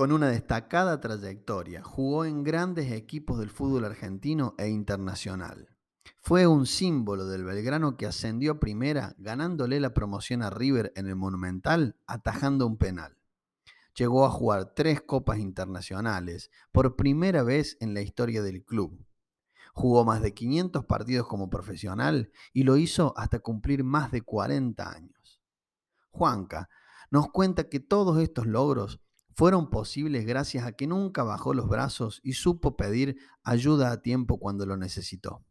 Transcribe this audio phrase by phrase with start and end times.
[0.00, 5.76] Con una destacada trayectoria, jugó en grandes equipos del fútbol argentino e internacional.
[6.22, 11.06] Fue un símbolo del Belgrano que ascendió a primera, ganándole la promoción a River en
[11.06, 13.18] el Monumental, atajando un penal.
[13.94, 19.04] Llegó a jugar tres copas internacionales, por primera vez en la historia del club.
[19.74, 24.90] Jugó más de 500 partidos como profesional y lo hizo hasta cumplir más de 40
[24.90, 25.42] años.
[26.10, 26.70] Juanca
[27.10, 29.02] nos cuenta que todos estos logros
[29.40, 34.38] fueron posibles gracias a que nunca bajó los brazos y supo pedir ayuda a tiempo
[34.38, 35.42] cuando lo necesitó.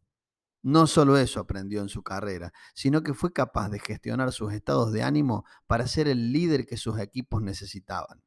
[0.62, 4.92] No solo eso aprendió en su carrera, sino que fue capaz de gestionar sus estados
[4.92, 8.22] de ánimo para ser el líder que sus equipos necesitaban.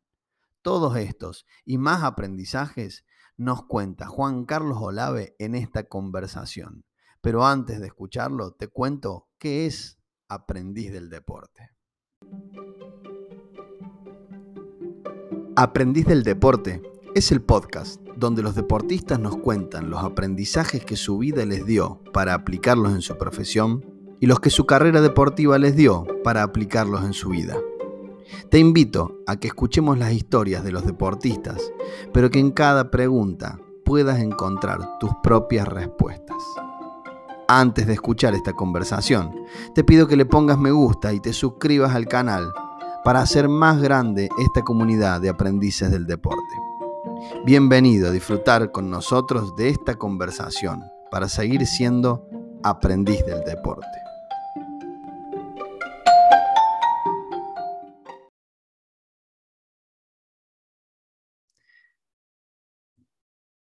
[0.62, 3.06] Todos estos y más aprendizajes
[3.38, 6.84] nos cuenta Juan Carlos Olave en esta conversación.
[7.22, 11.70] Pero antes de escucharlo, te cuento qué es aprendiz del deporte.
[15.56, 16.82] Aprendiz del deporte
[17.14, 22.00] es el podcast donde los deportistas nos cuentan los aprendizajes que su vida les dio
[22.12, 23.86] para aplicarlos en su profesión
[24.20, 27.56] y los que su carrera deportiva les dio para aplicarlos en su vida.
[28.50, 31.62] Te invito a que escuchemos las historias de los deportistas,
[32.12, 36.42] pero que en cada pregunta puedas encontrar tus propias respuestas.
[37.48, 39.36] Antes de escuchar esta conversación,
[39.76, 42.52] te pido que le pongas me gusta y te suscribas al canal
[43.04, 46.40] para hacer más grande esta comunidad de aprendices del deporte.
[47.45, 52.28] Bienvenido a disfrutar con nosotros de esta conversación para seguir siendo
[52.64, 53.88] aprendiz del deporte.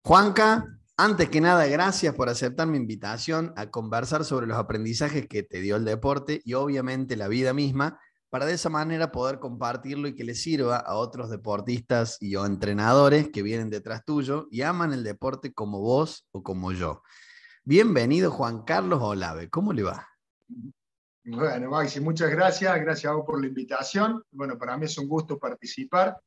[0.04, 0.66] Juanca,
[0.98, 5.62] antes que nada, gracias por aceptar mi invitación a conversar sobre los aprendizajes que te
[5.62, 7.98] dio el deporte y obviamente la vida misma
[8.32, 12.46] para de esa manera poder compartirlo y que le sirva a otros deportistas y o
[12.46, 17.02] entrenadores que vienen detrás tuyo y aman el deporte como vos o como yo.
[17.62, 20.08] Bienvenido Juan Carlos Olave, ¿cómo le va?
[21.24, 24.24] Bueno, Maxi, muchas gracias, gracias a vos por la invitación.
[24.30, 26.18] Bueno, para mí es un gusto participar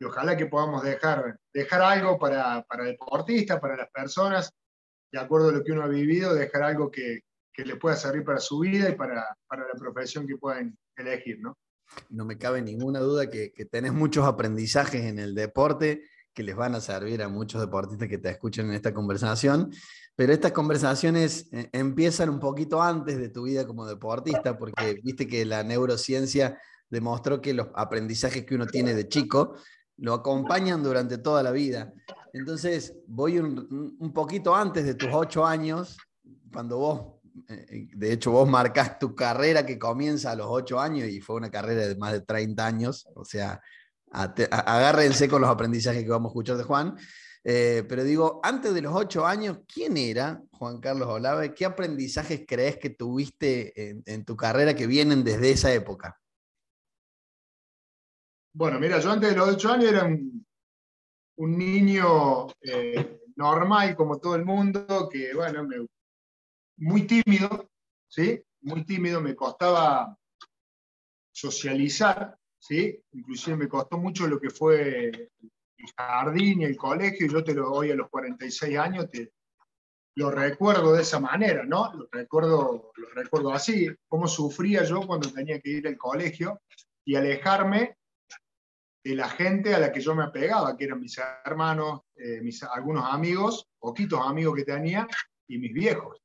[0.00, 4.50] y ojalá que podamos dejar, dejar algo para, para deportistas, para las personas,
[5.12, 7.20] de acuerdo a lo que uno ha vivido, dejar algo que,
[7.52, 11.40] que le pueda servir para su vida y para, para la profesión que puedan elegir,
[11.40, 11.56] ¿no?
[12.08, 16.02] No me cabe ninguna duda que, que tenés muchos aprendizajes en el deporte
[16.34, 19.70] que les van a servir a muchos deportistas que te escuchen en esta conversación,
[20.16, 25.26] pero estas conversaciones eh, empiezan un poquito antes de tu vida como deportista, porque viste
[25.26, 26.58] que la neurociencia
[26.88, 29.56] demostró que los aprendizajes que uno tiene de chico
[29.98, 31.92] lo acompañan durante toda la vida.
[32.32, 35.98] Entonces, voy un, un poquito antes de tus ocho años,
[36.50, 41.20] cuando vos de hecho, vos marcás tu carrera que comienza a los 8 años y
[41.20, 43.60] fue una carrera de más de 30 años, o sea,
[44.10, 46.96] agárrense con los aprendizajes que vamos a escuchar de Juan.
[47.44, 51.54] Eh, pero digo, antes de los 8 años, ¿quién era Juan Carlos Olave?
[51.54, 56.18] ¿Qué aprendizajes crees que tuviste en, tu carrera que vienen desde esa época?
[58.54, 60.46] Bueno, mira, yo antes de los 8 años era un,
[61.36, 65.78] niño eh, normal como todo el mundo, que bueno, me
[66.76, 67.70] muy tímido,
[68.08, 68.42] ¿sí?
[68.62, 70.16] Muy tímido, me costaba
[71.32, 73.02] socializar, ¿sí?
[73.12, 77.70] Inclusive me costó mucho lo que fue el jardín y el colegio, yo te lo
[77.70, 79.32] doy a los 46 años, te,
[80.14, 81.92] lo recuerdo de esa manera, ¿no?
[81.94, 86.60] Lo recuerdo, lo recuerdo así, cómo sufría yo cuando tenía que ir al colegio
[87.04, 87.96] y alejarme
[89.04, 92.62] de la gente a la que yo me apegaba, que eran mis hermanos, eh, mis,
[92.62, 95.08] algunos amigos, poquitos amigos que tenía,
[95.48, 96.21] y mis viejos.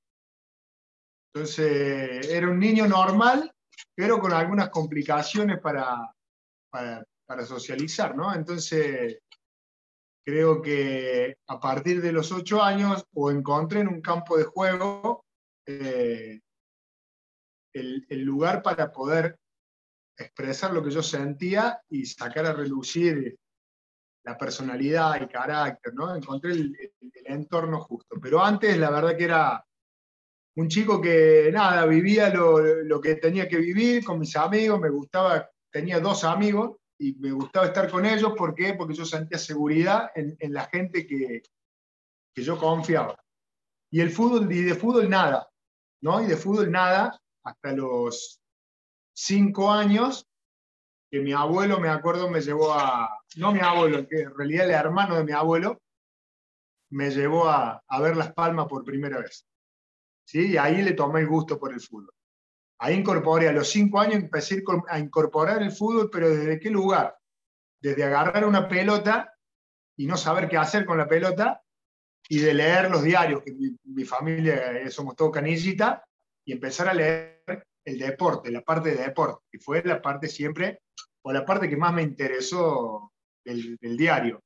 [1.38, 3.54] Entonces, era un niño normal,
[3.94, 6.12] pero con algunas complicaciones para,
[6.72, 8.34] para, socializar, ¿no?
[8.34, 9.20] Entonces,
[10.26, 15.26] creo que a partir de los ocho años, o encontré en un campo de juego
[15.68, 16.40] eh,
[17.74, 19.38] el, el, lugar para poder
[20.18, 23.38] expresar lo que yo sentía y sacar a relucir
[24.24, 26.16] la personalidad, el carácter, ¿no?
[26.16, 28.16] Encontré el, el entorno justo.
[28.20, 29.67] Pero antes, la verdad que era
[30.58, 35.48] un chico que, nada, vivía lo, que tenía que vivir con mis amigos, me gustaba,
[35.72, 38.74] tenía dos amigos y me gustaba estar con ellos, ¿por qué?
[38.74, 41.44] Porque yo sentía seguridad en, la gente que,
[42.36, 43.24] yo confiaba.
[43.92, 45.48] Y el fútbol, y de fútbol nada,
[46.02, 46.24] ¿no?
[46.24, 48.42] Y de fútbol nada, hasta los
[49.14, 50.28] cinco años,
[51.12, 54.72] que mi abuelo, me acuerdo, me llevó a, no mi abuelo, que en realidad el
[54.72, 55.80] hermano de mi abuelo,
[56.90, 59.48] me llevó a, a ver Las Palmas por primera vez.
[60.28, 60.52] ¿Sí?
[60.52, 62.14] Y ahí le tomé el gusto por el fútbol.
[62.80, 67.18] Ahí incorporé, a los cinco años empecé a incorporar el fútbol, pero ¿desde qué lugar?
[67.82, 69.34] Desde agarrar una pelota
[69.98, 71.64] y no saber qué hacer con la pelota
[72.30, 76.04] y de leer los diarios, que mi, familia eh, somos todo canillita,
[76.46, 77.44] y empezar a leer
[77.86, 80.82] el deporte, la parte de deporte, que fue la parte siempre,
[81.24, 83.14] o la parte que más me interesó
[83.44, 84.42] del, diario.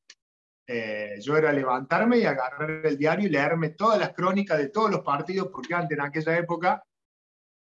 [0.74, 4.90] Eh, yo era levantarme y agarrar el diario y leerme todas las crónicas de todos
[4.90, 6.82] los partidos, porque antes en aquella época,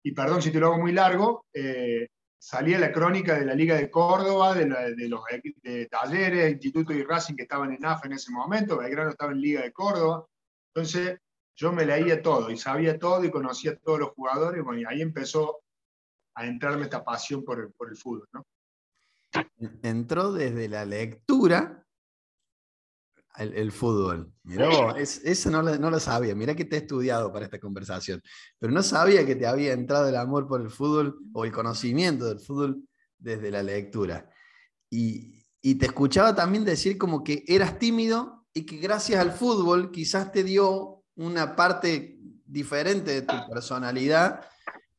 [0.02, 3.76] y perdón si te lo hago muy largo, eh, salía la crónica de la Liga
[3.76, 4.66] de Córdoba, de,
[5.08, 5.20] los
[5.62, 9.40] de talleres, Instituto y Racing que estaban en AFA en ese momento, Belgrano estaba en
[9.40, 10.26] Liga de Córdoba.
[10.74, 11.20] Entonces
[11.54, 14.64] yo me leía todo y sabía todo y conocía a todos los jugadores.
[14.78, 15.60] Y ahí empezó
[16.34, 18.28] a entrarme esta pasión por el, por el fútbol.
[18.32, 18.44] ¿no?
[19.84, 21.85] Entró desde la lectura
[23.38, 24.32] el, fútbol.
[24.44, 26.34] Mirá eso no lo, no lo, sabía.
[26.34, 28.22] Mirá que te he estudiado para esta conversación.
[28.58, 32.26] Pero no sabía que te había entrado el amor por el fútbol o el conocimiento
[32.26, 32.82] del fútbol
[33.18, 34.30] desde la lectura.
[34.90, 39.90] Y, y te escuchaba también decir como que eras tímido y que gracias al fútbol
[39.90, 44.40] quizás te dio una parte diferente de tu personalidad.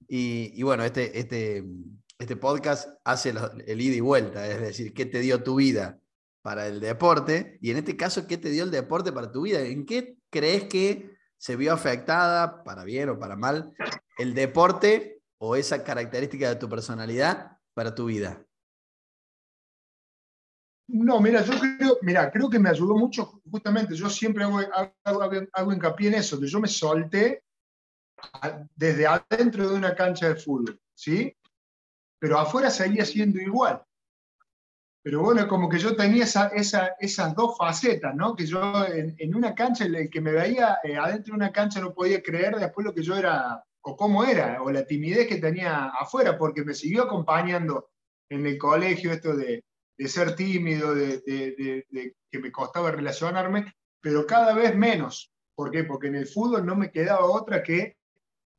[0.07, 1.65] Y, y bueno, este, este,
[2.19, 3.33] este podcast hace
[3.65, 5.99] el ida y vuelta, es decir, ¿qué te dio tu vida?
[6.47, 9.59] Para el deporte, y en este caso, ¿qué te dio el deporte para tu vida?
[9.59, 13.73] ¿En qué crees que se vio afectada, para bien o para mal,
[14.17, 18.41] el deporte o esa característica de tu personalidad para tu vida?
[20.87, 24.61] No, mira, yo creo, mira, creo que me ayudó mucho, justamente, yo siempre hago,
[25.51, 27.43] hago, hincapié en eso, que yo me solté
[28.73, 31.35] desde adentro de una cancha de fútbol, ¿sí?
[32.17, 33.83] Pero afuera seguía siendo igual.
[35.07, 36.51] Pero bueno, como que yo tenía esa,
[36.99, 38.35] esas dos facetas, ¿no?
[38.35, 41.93] Que yo en, una cancha, el que me veía eh, adentro de una cancha no
[41.93, 45.85] podía creer después lo que yo era, o cómo era, o la timidez que tenía
[45.97, 47.87] afuera, porque me siguió acompañando
[48.29, 49.63] en el colegio esto de,
[49.97, 55.31] ser tímido, de, de, que me costaba relacionarme, pero cada vez menos.
[55.55, 55.85] ¿Por qué?
[55.85, 57.95] Porque en el fútbol no me quedaba otra que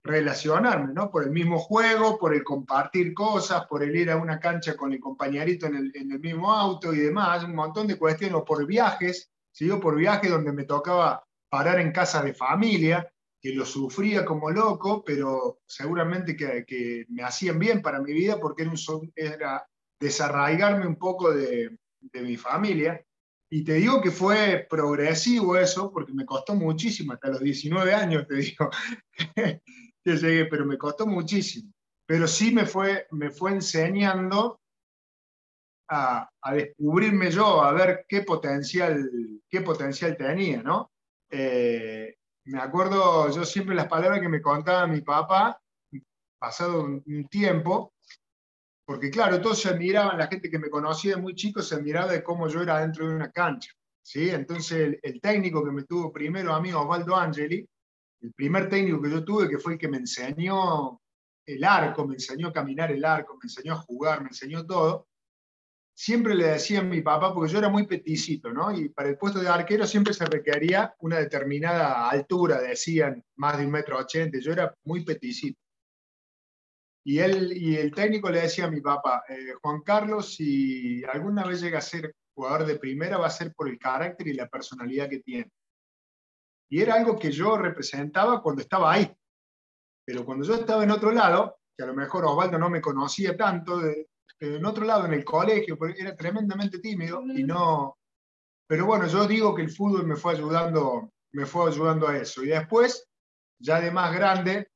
[0.09, 1.11] relacionarme, ¿no?
[1.11, 4.93] Por el mismo juego, por el compartir cosas, por el ir a una cancha con
[4.93, 9.31] el compañerito en el, mismo auto y demás, un montón de cuestiones, o por viajes,
[9.53, 9.69] ¿sí?
[9.81, 13.11] por viajes donde me tocaba parar en casa de familia,
[13.41, 18.63] que lo sufría como loco, pero seguramente que, me hacían bien para mi vida porque
[18.63, 19.67] era, un, era
[20.01, 23.05] desarraigarme un poco de, de mi familia.
[23.51, 28.27] Y te digo que fue progresivo eso, porque me costó muchísimo, hasta los 19 años,
[28.27, 28.71] te digo,
[30.17, 31.73] llegué, pero me costó muchísimo.
[32.07, 34.61] Pero sí me fue, me fue enseñando
[35.91, 39.11] a, descubrirme yo, a ver qué potencial,
[39.49, 40.91] qué potencial tenía, ¿no?
[41.31, 45.61] Eh, me acuerdo yo siempre las palabras que me contaba mi papá,
[46.39, 47.93] pasado un, tiempo,
[48.87, 52.23] porque claro, todos se admiraban, la gente que me conocía muy chico se admiraba de
[52.23, 53.73] cómo yo era dentro de una cancha.
[54.03, 54.31] ¿sí?
[54.31, 57.69] Entonces el, el técnico que me tuvo primero a mí, Osvaldo Angeli,
[58.21, 61.01] el primer técnico que yo tuve, que fue el que me enseñó
[61.47, 65.09] el arco, me enseñó a caminar el arco, me enseñó a jugar, me enseñó todo,
[65.95, 68.71] siempre le decía a mi papá, porque yo era muy peticito, ¿no?
[68.71, 73.67] Y para el puesto de arquero siempre se requería una determinada altura, decían más de
[73.67, 75.59] un metro ochenta, yo era muy peticito.
[77.05, 81.45] Y, él, y el técnico le decía a mi papá, eh, Juan Carlos, si alguna
[81.45, 84.47] vez llega a ser jugador de primera, va a ser por el carácter y la
[84.47, 85.51] personalidad que tiene.
[86.71, 89.11] Y era algo que yo representaba cuando estaba ahí.
[90.05, 93.37] Pero cuando yo estaba en otro lado, que a lo mejor Osvaldo no me conocía
[93.37, 93.81] tanto,
[94.39, 97.99] pero en otro lado, en el colegio, era tremendamente tímido y no...
[98.67, 102.45] Pero bueno, yo digo que el fútbol me fue ayudando, me fue ayudando a eso.
[102.45, 103.09] Y después,
[103.59, 104.71] ya de más grande,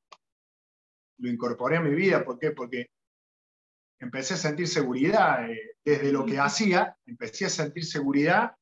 [1.19, 2.25] lo incorporé a mi vida.
[2.25, 2.53] ¿Por qué?
[2.53, 2.91] Porque
[4.01, 8.57] empecé a sentir seguridad eh, desde lo que hacía, empecé a sentir seguridad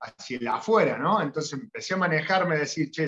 [0.00, 1.22] hacia el afuera, ¿no?
[1.22, 3.06] Entonces empecé a manejarme, a decir, che,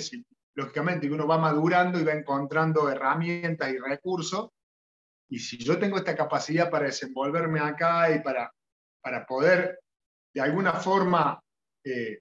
[0.54, 4.50] lógicamente que uno va madurando y va encontrando herramientas y recursos,
[5.30, 8.52] y si yo tengo esta capacidad para desenvolverme acá y para,
[9.00, 9.80] para poder
[10.33, 11.40] de alguna forma
[11.85, 12.21] eh,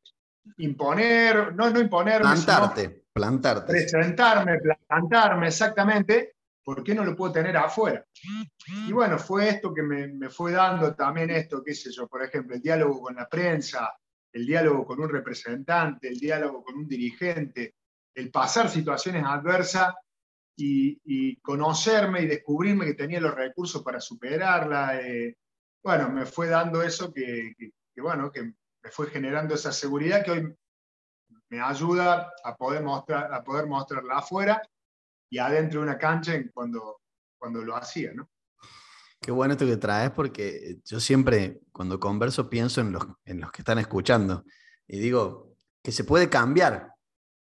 [0.58, 3.72] imponer, no, no imponerme, plantarte, plantarte.
[3.72, 8.06] Presentarme, plantarme, exactamente, ¿por qué no lo puedo tener afuera?
[8.88, 12.24] Y bueno, fue esto que me, me, fue dando también esto, qué sé yo, por
[12.24, 13.94] ejemplo, el diálogo con la prensa,
[14.34, 17.76] el diálogo con un representante, el diálogo con un dirigente,
[18.14, 19.94] el pasar situaciones adversas
[20.56, 25.00] y, conocerme y descubrirme que tenía los recursos para superarla.
[25.02, 25.38] Eh,
[25.84, 27.54] bueno, me fue dando eso que,
[27.96, 30.56] bueno, que me fue generando esa seguridad que hoy
[31.50, 34.62] me ayuda a poder, mostrar, a poder mostrarla afuera
[35.30, 37.02] y adentro de una cancha cuando,
[37.38, 38.30] cuando lo hacía, ¿no?
[39.20, 43.52] Qué bueno esto que traes porque yo siempre cuando converso pienso en los, en los
[43.52, 44.46] que están escuchando.
[44.88, 45.58] Y digo,
[45.88, 46.92] que se puede cambiar,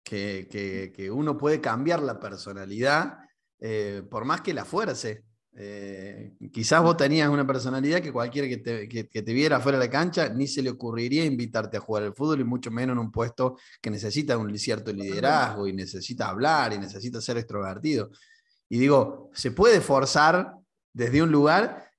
[0.03, 3.19] que, uno puede cambiar la personalidad
[3.59, 5.23] eh, por más que la fuerce.
[5.55, 10.29] Eh, quizás vos tenías una personalidad que cualquiera que te, viera fuera de la cancha
[10.29, 13.57] ni se le ocurriría invitarte a jugar al fútbol y mucho menos en un puesto
[13.79, 18.09] que necesita un cierto liderazgo y necesita hablar y necesita ser extrovertido.
[18.67, 20.55] Y digo, se puede forzar
[20.93, 21.89] desde un lugar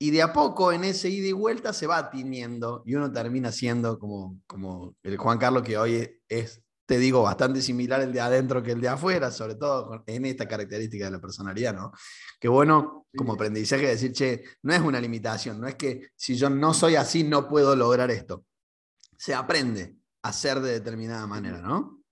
[0.00, 3.52] y de a poco en ese ida y vuelta se va tiñendo y uno termina
[3.52, 8.20] siendo como, como el Juan Carlos que hoy es te digo, bastante similar el de
[8.22, 11.92] adentro que el de afuera, sobre todo en esta característica de la personalidad, ¿no?
[12.40, 16.48] Qué bueno como aprendizaje decir, che, no es una limitación, no es que si yo
[16.48, 18.46] no soy así no puedo lograr esto.
[19.18, 22.02] Se aprende a ser de determinada manera, ¿no?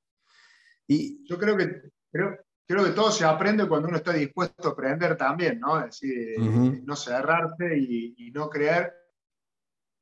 [0.86, 1.80] Y yo creo que,
[2.12, 2.36] creo,
[2.66, 5.78] creo que todo se aprende cuando uno está dispuesto a aprender también, ¿no?
[5.78, 6.38] Es decir,
[6.85, 8.92] no cerrarte y, y, no creer.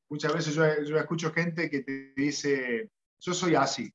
[0.09, 2.90] Muchas veces yo, yo escucho gente que te dice,
[3.21, 3.92] yo soy así,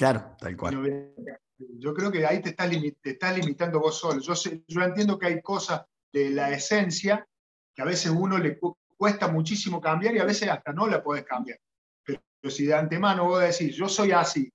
[0.00, 1.12] Claro, tal cual.
[1.58, 4.18] Yo creo que ahí te estás, te limitando vos solo.
[4.18, 4.32] Yo,
[4.66, 7.28] yo entiendo que hay cosas de la esencia
[7.74, 8.58] que a veces uno le
[8.96, 11.58] cuesta muchísimo cambiar y a veces hasta no la puedes cambiar.
[12.02, 12.18] Pero,
[12.50, 14.50] si de antemano vos decís, yo soy así,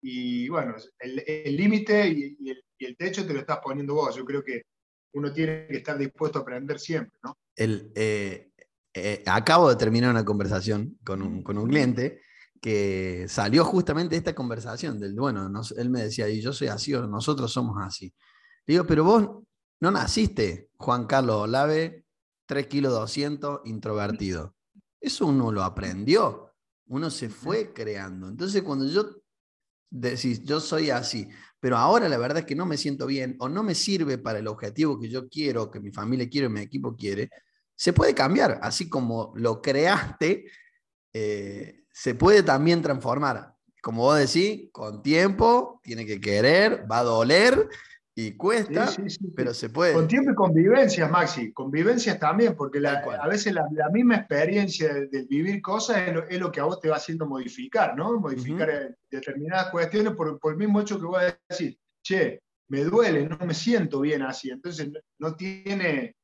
[0.00, 2.64] y bueno, el límite y, el,
[2.96, 4.14] techo te lo estás poniendo vos.
[4.14, 4.62] Yo creo que
[5.14, 7.36] uno tiene que estar dispuesto a aprender siempre, ¿no?
[7.54, 8.50] El, eh,
[8.94, 12.20] eh, acabo de terminar una conversación con un, con un cliente
[12.60, 17.06] que salió justamente esta conversación del, bueno, él me decía, y yo soy así, o
[17.06, 18.12] nosotros somos así.
[18.66, 19.28] digo, pero vos
[19.80, 22.04] no naciste, Juan Carlos Olave,
[22.46, 24.54] 3 kilos 200, introvertido.
[25.00, 26.52] Eso uno lo aprendió,
[26.86, 28.28] uno se fue creando.
[28.28, 29.21] Entonces, cuando yo
[29.92, 31.28] decís, yo soy así,
[31.60, 34.38] pero ahora la verdad es que no me siento bien o no me sirve para
[34.38, 37.30] el objetivo que yo quiero, que mi familia quiere, mi equipo quiere,
[37.74, 40.46] se puede cambiar, así como lo creaste.
[41.12, 43.54] Eh, se puede también transformar.
[43.82, 47.68] Como vos decís, con tiempo, tiene que querer, va a doler
[48.14, 48.92] y cuesta,
[49.34, 49.94] pero se puede.
[49.94, 51.50] Con tiempo y convivencias, Maxi.
[51.52, 56.64] Convivencias también, porque a veces la, misma experiencia de, vivir cosas es lo, que a
[56.64, 58.20] vos te va haciendo modificar, ¿no?
[58.20, 63.38] Modificar eh, determinadas cuestiones por, el mismo hecho que vos decís, che, me duele, no
[63.46, 64.50] me siento bien así.
[64.50, 66.16] Entonces no tiene,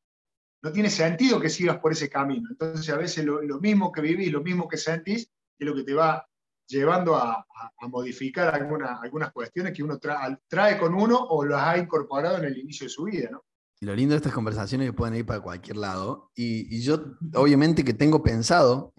[0.63, 2.49] no tiene sentido que sigas por ese camino.
[2.51, 5.85] Entonces a veces lo, lo mismo que vivís, lo mismo que sentís, es lo que
[5.85, 6.28] te va
[6.69, 7.45] llevando a,
[7.89, 12.87] modificar algunas cuestiones que uno trae con uno o las ha incorporado en el inicio
[12.87, 13.45] de su vida, ¿no?
[13.81, 16.33] Lo lindo de estas conversaciones es que pueden ir para cualquier lado.
[16.35, 18.93] Y, yo, obviamente, que tengo pensado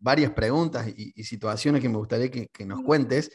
[0.00, 3.30] varias preguntas y, situaciones que me gustaría que, nos cuentes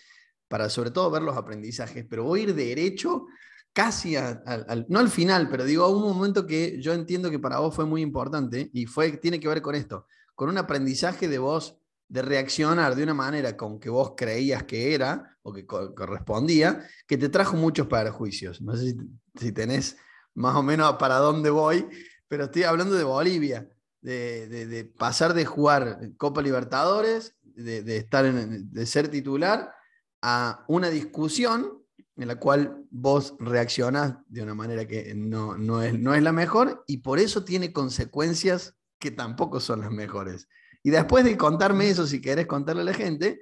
[0.50, 2.06] para, sobre todo, ver los aprendizajes.
[2.10, 3.28] Pero voy a ir derecho
[3.72, 7.60] casi al, no al final, pero digo a un momento que yo entiendo que para
[7.60, 11.38] vos fue muy importante y fue, tiene que ver con esto, con un aprendizaje de
[11.38, 11.78] vos
[12.10, 17.18] de reaccionar de una manera con que vos creías que era o que correspondía, que
[17.18, 18.62] te trajo muchos perjuicios.
[18.62, 18.96] No sé
[19.40, 19.98] si, tenés
[20.34, 21.88] más o menos para dónde voy,
[22.28, 23.70] pero estoy hablando de Bolivia,
[24.02, 29.74] de, pasar de jugar Copa Libertadores, de, estar de ser titular,
[30.22, 31.84] a una discusión
[32.16, 36.32] en la cual vos reaccionás de una manera que no, no, es, no es la
[36.32, 40.48] mejor y por eso tiene consecuencias que tampoco son las mejores.
[40.88, 43.42] Y después de contarme eso, si querés contarle a la gente,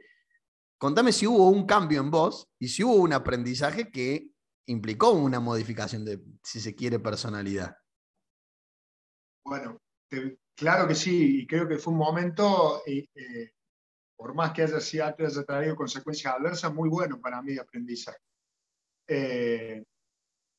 [0.79, 4.31] contame si hubo un cambio en vos y si hubo un aprendizaje que
[4.65, 7.77] implicó una modificación de, si se quiere, personalidad.
[9.45, 9.79] Bueno,
[10.55, 13.51] claro que sí, y creo que fue un momento, eh,
[14.17, 18.17] por más que haya, sido, haya traído consecuencias adversas, muy bueno para mí de aprendizaje.
[19.07, 19.83] Eh,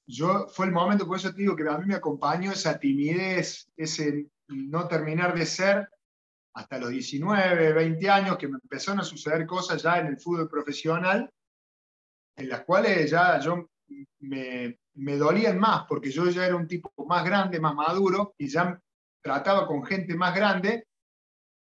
[0.07, 3.69] yo, fue el momento, por eso te digo que a mí me acompañó esa timidez,
[3.77, 5.89] ese no terminar de ser,
[6.57, 10.49] hasta los 19, 20 años, que me empezaron a suceder cosas ya en el fútbol
[10.49, 11.31] profesional,
[12.35, 13.69] en las cuales ya yo
[14.21, 18.49] me, me dolían más, porque yo ya era un tipo más grande, más maduro, y
[18.49, 18.81] ya
[19.23, 20.87] trataba con gente más grande,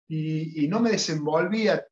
[0.07, 1.85] y, no me desenvolvía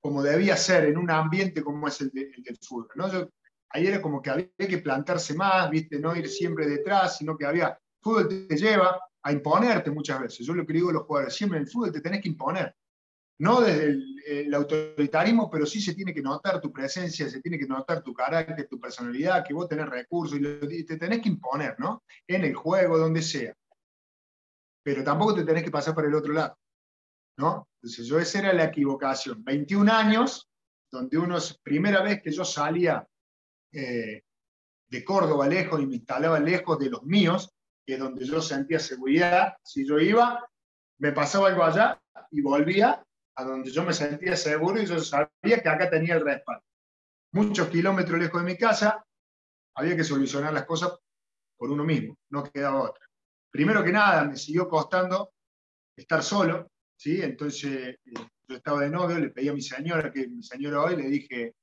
[0.00, 2.88] como debía ser en un ambiente como es el, del fútbol.
[2.96, 3.28] ¿no?
[3.70, 6.00] ahí era como que había que plantarse más, ¿viste?
[6.00, 10.46] no ir siempre detrás, sino que había, fútbol te lleva, a imponerte muchas veces.
[10.46, 12.74] Yo lo que digo a los jugadores, siempre en el fútbol te tenés que imponer.
[13.40, 13.96] No desde
[14.26, 18.12] el, autoritarismo, pero sí se tiene que notar tu presencia, se tiene que notar tu
[18.12, 22.02] carácter, tu personalidad, que vos tenés recursos y te tenés que imponer, ¿no?
[22.26, 23.54] En el juego, donde sea.
[24.82, 26.58] Pero tampoco te tenés que pasar por el otro lado,
[27.36, 27.68] ¿no?
[27.80, 29.44] Entonces yo esa era la equivocación.
[29.44, 30.48] 21 años,
[30.90, 33.06] donde uno, primera vez que yo salía
[33.72, 34.22] eh,
[34.88, 37.54] de Córdoba lejos y me instalaba lejos de los míos,
[37.88, 39.56] que es donde yo sentía seguridad.
[39.62, 40.46] Si yo iba,
[40.98, 41.98] me pasaba algo allá
[42.30, 43.02] y volvía
[43.34, 46.62] a donde yo me sentía seguro y yo sabía que acá tenía el respaldo.
[47.32, 49.02] Muchos kilómetros lejos de mi casa,
[49.74, 50.98] había que solucionar las cosas
[51.56, 53.06] por uno mismo, no quedaba otra.
[53.50, 55.32] Primero que nada, me siguió costando
[55.96, 57.22] estar solo, ¿sí?
[57.22, 57.98] Entonces, eh,
[58.48, 61.54] yo estaba de novio, le pedí a mi señora, que mi señora hoy, le dije,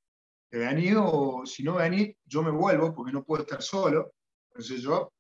[0.50, 4.16] ¿te venís o si no venís, yo me vuelvo porque no puedo estar solo.
[4.50, 5.12] Entonces yo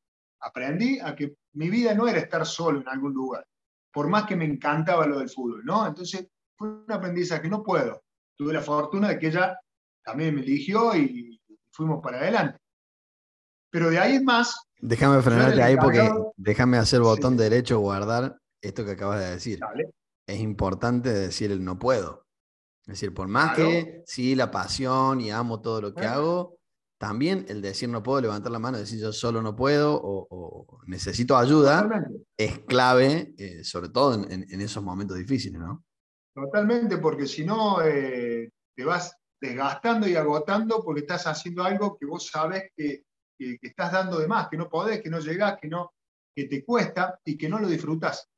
[0.45, 3.45] aprendí a que mi vida no era estar solo en algún lugar,
[3.91, 5.87] por más que me encantaba lo del fútbol, ¿no?
[5.87, 8.03] Entonces fue un aprendizaje, no puedo.
[8.37, 9.57] Tuve la fortuna de que ella
[10.03, 12.59] también me eligió y fuimos para adelante.
[13.71, 14.55] Pero de ahí en más...
[14.79, 19.59] Déjame frenarte ahí porque déjame hacer botón derecho, guardar esto que acabas de decir.
[20.27, 22.25] Es importante decir el no puedo.
[22.81, 26.57] Es decir, por más que sí, la pasión y amo todo lo que hago,
[26.97, 31.35] también el decir no puedo, levantar la mano, decir yo solo no puedo o, necesito
[31.35, 31.89] ayuda,
[32.37, 35.83] es clave, eh, sobre todo en, esos momentos difíciles, ¿no?
[36.33, 42.05] Totalmente, porque si no eh, te vas desgastando y agotando porque estás haciendo algo que
[42.05, 43.03] vos sabes que,
[43.37, 45.93] que, estás dando de más, que no podés, que no llegás, que, no,
[46.35, 48.29] que te cuesta y que no lo disfrutas.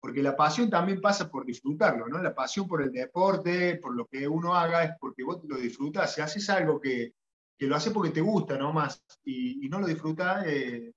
[0.00, 2.22] Porque la pasión también pasa por disfrutarlo, ¿no?
[2.22, 6.14] La pasión por el deporte, por lo que uno haga, es porque vos lo disfrutas.
[6.14, 7.12] Si haces algo que,
[7.60, 10.94] que lo haces porque te gusta nomás y, y no lo disfrutas, eh,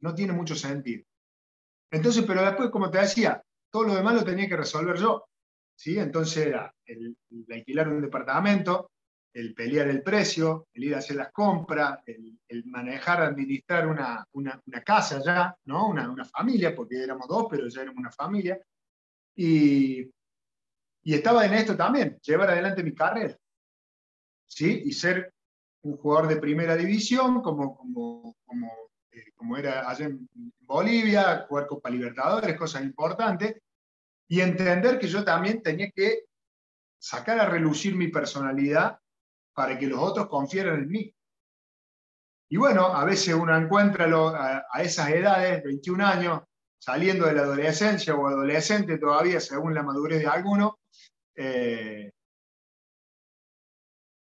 [0.00, 1.02] no tiene mucho sentido.
[1.90, 5.24] Entonces, pero después, como te decía, todo lo demás lo tenía que resolver yo.
[5.74, 5.98] ¿sí?
[5.98, 7.16] Entonces era el,
[7.50, 8.90] alquilar un departamento,
[9.32, 14.60] el pelear el precio, el ir a hacer las compras, el, manejar, administrar una, una,
[14.84, 15.88] casa ya, ¿no?
[15.88, 18.60] Una, una, familia, porque éramos dos, pero ya éramos una familia.
[19.34, 20.02] Y,
[21.04, 23.34] y estaba en esto también, llevar adelante mi carrera,
[24.46, 24.82] ¿sí?
[24.84, 25.32] Y ser
[25.82, 28.72] un jugador de primera división, como, como, como,
[29.12, 30.28] eh, como era allá en
[30.60, 33.56] Bolivia, jugar Copa Libertadores, cosas importantes,
[34.28, 36.24] y entender que yo también tenía que
[36.98, 38.98] sacar a relucir mi personalidad
[39.54, 41.14] para que los otros confieran en mí.
[42.48, 44.06] Y bueno, a veces uno encuentra
[44.70, 46.42] a, esas edades, 21 años,
[46.78, 50.78] saliendo de la adolescencia o adolescente todavía, según la madurez de alguno,
[51.34, 52.12] eh,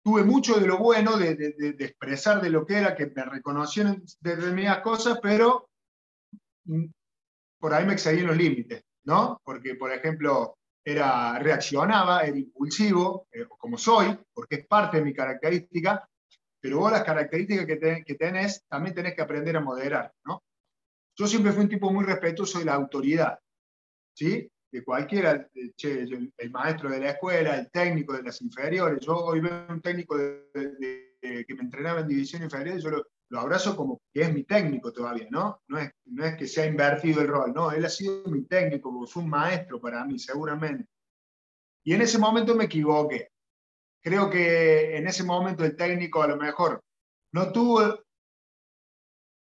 [0.07, 4.79] tuve mucho de lo bueno de, expresar de lo que era, que me reconocieron determinadas
[4.79, 5.69] cosas, pero
[6.63, 6.85] mm,
[7.59, 8.85] por ahí me excedí en los límites.
[9.03, 9.41] ¿no?
[9.43, 15.13] Porque, por ejemplo, era, reaccionaba, era impulsivo, eh, como soy, porque es parte de mi
[15.13, 16.07] característica,
[16.61, 20.41] pero vos las características que, que tenés también tenés que aprender a moderar, ¿no?
[21.17, 23.37] Yo siempre fui un tipo muy respetuoso de la autoridad,
[24.13, 24.49] ¿sí?
[24.71, 28.99] De cualquiera, el, maestro de la escuela, el técnico de las inferiores.
[29.05, 33.75] Yo hoy veo un técnico que me entrenaba en división inferior, yo lo, lo abrazo
[33.75, 35.61] como que es mi técnico todavía, ¿no?
[35.67, 38.43] No es, no es que se ha invertido el rol, no, él ha sido mi
[38.43, 40.87] técnico, porque fue un maestro para mí, seguramente.
[41.83, 43.29] Y en ese momento me equivoqué.
[44.01, 46.81] Creo que en ese momento el técnico a lo mejor
[47.33, 47.99] no tuvo,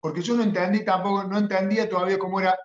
[0.01, 2.57] porque yo no entendí tampoco, no entendía todavía cómo era,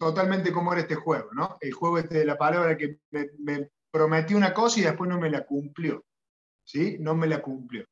[0.00, 1.58] totalmente cómo era este juego, ¿no?
[1.60, 5.20] El juego este de la palabra que me, me prometió una cosa y después no
[5.20, 6.04] me la cumplió,
[6.64, 6.96] ¿sí?
[6.98, 7.84] No me la cumplió.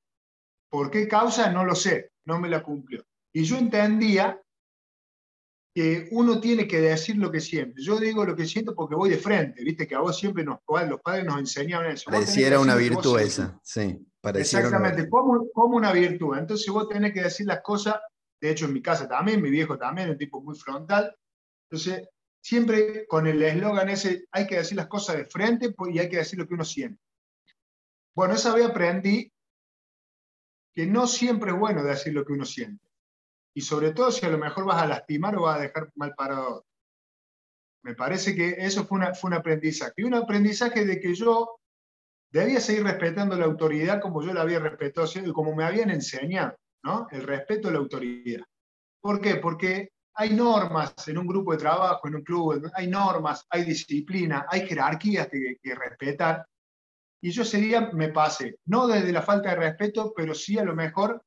[0.71, 1.53] ¿Por qué causa?
[1.53, 3.05] No lo sé no me la cumplió.
[3.33, 4.41] Y yo entendía
[5.75, 7.83] que uno tiene que decir lo que siente.
[7.83, 10.59] Yo digo lo que siento porque voy de frente, viste que a vos siempre nos,
[10.89, 12.11] los padres nos enseñaban eso.
[12.11, 13.99] Pareciera una virtud esa, sí.
[14.35, 16.37] Exactamente, como, como una virtud.
[16.37, 17.97] Entonces vos tenés que decir las cosas,
[18.41, 21.15] de hecho en mi casa también, mi viejo también, un tipo muy frontal.
[21.71, 22.09] Entonces,
[22.41, 26.09] siempre con el eslogan ese, hay que decir las cosas de frente pues, y hay
[26.09, 27.01] que decir lo que uno siente.
[28.15, 29.33] Bueno, esa vez aprendí
[30.75, 32.85] que no siempre es bueno decir lo que uno siente.
[33.55, 36.15] Y sobre todo si a lo mejor vas a lastimar o vas a dejar mal
[36.15, 36.65] parado.
[37.83, 39.93] Me parece que eso fue, una, fue un aprendizaje.
[39.97, 41.59] Y un aprendizaje de que yo
[42.31, 46.57] debía seguir respetando la autoridad como yo la había respetado y como me habían enseñado,
[46.83, 47.09] ¿no?
[47.11, 48.45] El respeto a la autoridad.
[49.01, 49.37] ¿Por qué?
[49.37, 54.47] Porque hay normas en un grupo de trabajo, en un club, hay normas, hay disciplina,
[54.51, 56.45] hay jerarquías que, que respetar
[57.21, 60.65] y yo ese día me pasé, no desde la falta de respeto, pero sí a
[60.65, 61.23] lo mejor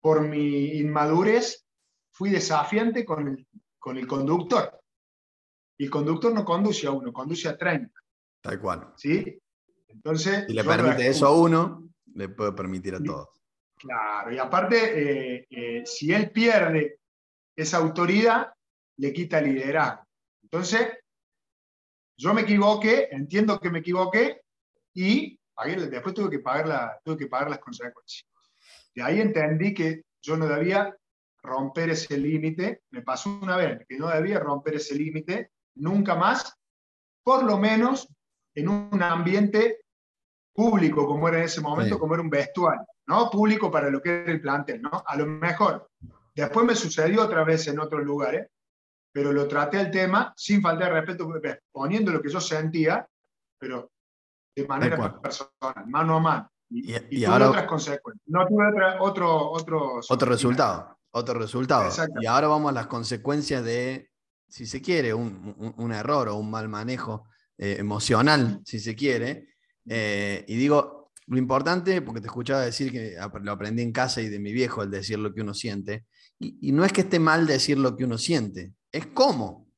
[0.00, 1.66] por mi inmadurez
[2.12, 3.46] fui desafiante con el,
[3.78, 4.78] con el conductor.
[5.78, 7.90] Y el conductor no conduce a uno, conduce a 30.
[8.42, 8.92] Tal cual.
[8.96, 9.40] ¿Sí?
[9.86, 10.44] Entonces.
[10.46, 13.28] Si le permite eso a uno, le puede permitir a todos.
[13.76, 16.98] Claro, y aparte, eh, eh, si él pierde
[17.58, 18.52] esa autoridad,
[18.98, 20.04] le quita liderazgo.
[20.42, 20.88] Entonces,
[22.16, 24.42] yo me equivoqué, entiendo que me equivoqué,
[24.94, 25.38] y
[25.90, 28.28] después tuve que, pagar la, tuve que pagar las consecuencias.
[28.94, 30.96] De ahí entendí que yo no debía
[31.42, 36.54] romper ese límite, me pasó una vez que no debía romper ese límite, nunca más,
[37.24, 38.08] por lo menos
[38.54, 39.80] en un ambiente
[40.52, 43.30] público, como era en ese momento, como era un vestuario, ¿no?
[43.30, 45.02] Público para lo que era el plantel, ¿no?
[45.04, 45.90] A lo mejor.
[46.42, 48.46] Después me sucedió otra vez en otros lugares,
[49.12, 51.28] pero lo traté el tema sin falta de respeto,
[51.72, 53.04] poniendo lo que yo sentía,
[53.58, 53.90] pero
[54.54, 56.52] de manera personal, mano a mano.
[56.70, 58.22] Y, y, ahora, otras consecuencias.
[58.26, 58.66] No tuve
[59.00, 60.98] otro, otro, otro resultado.
[61.10, 61.90] Otro resultado.
[62.20, 64.10] Y ahora vamos a las consecuencias de,
[64.46, 69.48] si se quiere, un, un, error o un mal manejo eh, emocional, si se quiere.
[69.88, 74.28] Eh, y digo, lo importante, porque te escuchaba decir que lo aprendí en casa y
[74.28, 76.06] de mi viejo, el decir lo que uno siente.
[76.38, 79.68] Y, y no es que esté mal decir lo que uno siente, es cómo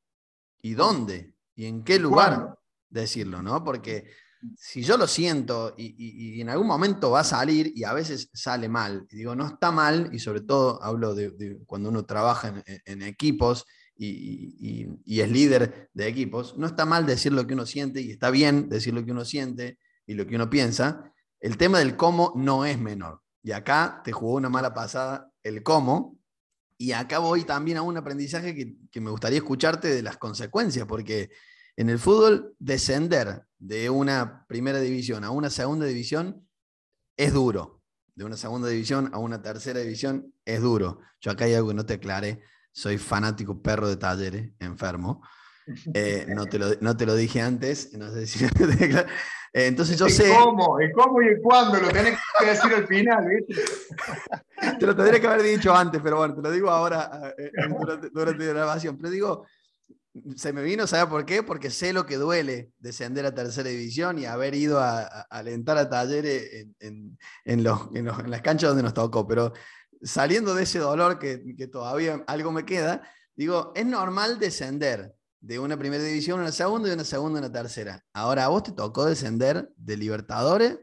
[0.62, 3.62] y dónde y en qué lugar decirlo, ¿no?
[3.64, 4.07] Porque
[4.57, 8.68] si yo lo siento y, en algún momento va a salir y a veces sale
[8.68, 13.03] mal, y digo, no está mal, y sobre todo hablo de, cuando uno trabaja en,
[13.03, 18.11] equipos y, es líder de equipos, no está mal decir lo que uno siente y
[18.11, 21.12] está bien decir lo que uno siente y lo que uno piensa.
[21.38, 23.23] El tema del cómo no es menor.
[23.42, 26.18] Y acá te jugó una mala pasada el cómo.
[26.81, 30.87] Y acá voy también a un aprendizaje que, que me gustaría escucharte de las consecuencias,
[30.87, 31.29] porque
[31.77, 36.49] en el fútbol, descender de una primera división a una segunda división
[37.19, 37.83] es duro.
[38.14, 41.01] De una segunda división a una tercera división es duro.
[41.21, 42.43] Yo acá hay algo que no te aclare.
[42.73, 45.23] Soy fanático perro de talleres, enfermo.
[45.95, 49.07] Eh, no, te lo, no, te lo, dije antes, no sé si eh,
[49.52, 50.32] Entonces yo sé.
[50.32, 50.78] ¿Cómo?
[50.78, 51.80] ¿El cómo y el cuándo?
[51.80, 53.26] Lo tenés que decir al final,
[54.78, 58.10] te lo tendría que haber dicho antes, pero bueno, te lo digo ahora eh, durante,
[58.10, 58.96] durante la grabación.
[58.96, 59.46] Pero digo,
[60.36, 61.42] se me vino, ¿sabe por qué?
[61.42, 65.88] Porque sé lo que duele descender a tercera división y haber ido a, alentar a
[65.88, 69.26] talleres en, las canchas donde nos tocó.
[69.26, 69.52] Pero
[70.02, 73.02] saliendo de ese dolor que, todavía algo me queda,
[73.36, 77.38] digo, es normal descender de una primera división a una segunda y de una segunda
[77.38, 78.05] a una tercera.
[78.12, 80.79] Ahora, ¿a vos te tocó descender de Libertadores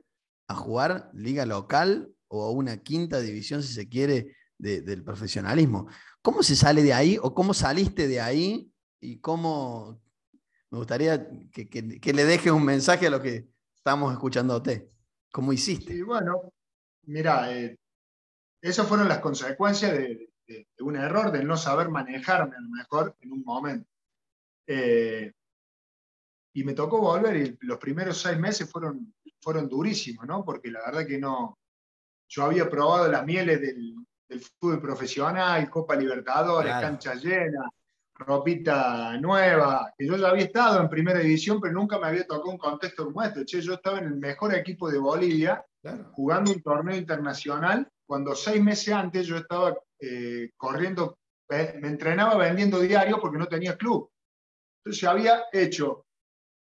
[0.47, 5.87] a jugar liga local o a una quinta división, si se quiere, del profesionalismo?
[6.21, 10.01] ¿Cómo se sale de ahí o cómo saliste de ahí y cómo
[10.69, 14.17] me gustaría que, le deje un mensaje a lo que estamos
[14.57, 14.89] usted.
[15.31, 15.93] ¿Cómo hiciste?
[15.93, 16.53] Y bueno,
[17.03, 17.77] mira, eh,
[18.61, 20.29] esas fueron las consecuencias de,
[20.79, 23.89] un error, de no saber manejarme a lo mejor en un momento.
[24.67, 25.31] Eh,
[26.53, 30.43] y me tocó volver y los primeros seis meses fueron, fueron durísimos, ¿no?
[30.43, 31.57] Porque la verdad que no,
[32.27, 33.95] yo había probado las mieles del,
[34.59, 37.69] fútbol profesional, Copa Libertadores, cancha llena,
[38.13, 42.51] ropita nueva, que yo ya había estado en primera división, pero nunca me había tocado
[42.51, 43.45] un contexto como este.
[43.45, 45.63] Che, yo estaba en el mejor equipo de Bolivia,
[46.11, 52.79] jugando un torneo internacional, cuando seis meses antes yo estaba eh, corriendo, me entrenaba vendiendo
[52.79, 54.09] diario porque no tenía club.
[54.87, 56.05] Entonces había hecho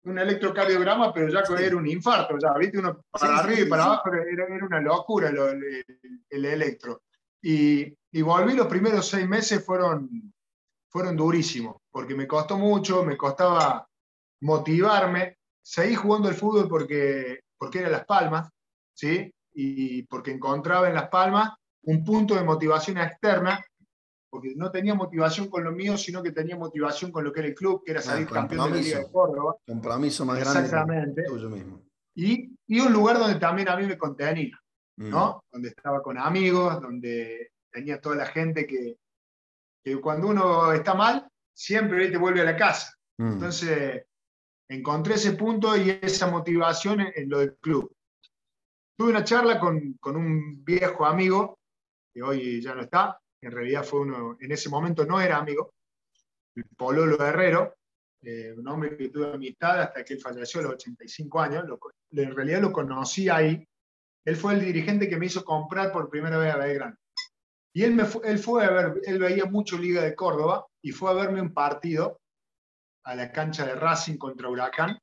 [0.03, 2.77] un electrocardiograma, pero ya era un infarto, ya, ¿viste?
[2.77, 7.03] Uno para arriba y para abajo, era, una locura el, electro.
[7.41, 10.33] Y, y volví, los primeros seis meses fueron
[10.89, 13.87] fueron durísimos, porque me costó mucho, me costaba
[14.41, 15.37] motivarme.
[15.61, 18.49] Seguí jugando el fútbol porque, porque era Las Palmas,
[18.93, 19.31] ¿sí?
[19.53, 21.51] Y porque encontraba en Las Palmas
[21.83, 23.63] un punto de motivación externa,
[24.29, 27.49] porque no tenía motivación con lo mío, sino que tenía motivación con lo que era
[27.49, 29.55] el club, que era salir campeón de la Liga de Córdoba.
[29.65, 31.23] Compromiso más grande Exactamente.
[31.23, 31.81] tuyo mismo.
[32.15, 34.59] Y, y, un lugar donde también a mí me contenía,
[34.97, 35.37] ¿no?
[35.37, 35.53] Mm.
[35.53, 38.97] Donde estaba con amigos, donde tenía toda la gente que,
[39.83, 42.93] que cuando uno está mal, siempre te vuelve a la casa.
[43.17, 43.33] Mm.
[43.33, 44.05] Entonces,
[44.69, 47.91] encontré ese punto y esa motivación en, lo del club.
[48.97, 51.57] Tuve una charla con, con, un viejo amigo,
[52.13, 55.73] que hoy ya no está, en realidad fue uno, en ese momento no era amigo,
[56.75, 57.75] Pololo Herrero,
[58.21, 61.65] eh, un hombre que tuve amistad hasta que él falleció a los 85 años,
[62.11, 63.65] en realidad lo conocí ahí,
[64.25, 66.97] él fue el dirigente que me hizo comprar por primera vez a Belgrano.
[67.73, 70.91] Y él, me fue, él fue a ver, él veía mucho Liga de Córdoba y
[70.91, 72.19] fue a verme un partido
[73.05, 74.99] a la cancha de Racing contra Huracán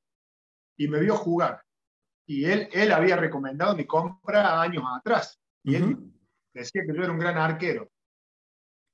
[0.77, 1.63] y me vio jugar.
[2.27, 5.41] Y él, él había recomendado mi compra años atrás.
[5.63, 5.97] Y él
[6.53, 7.89] decía que yo era un gran arquero.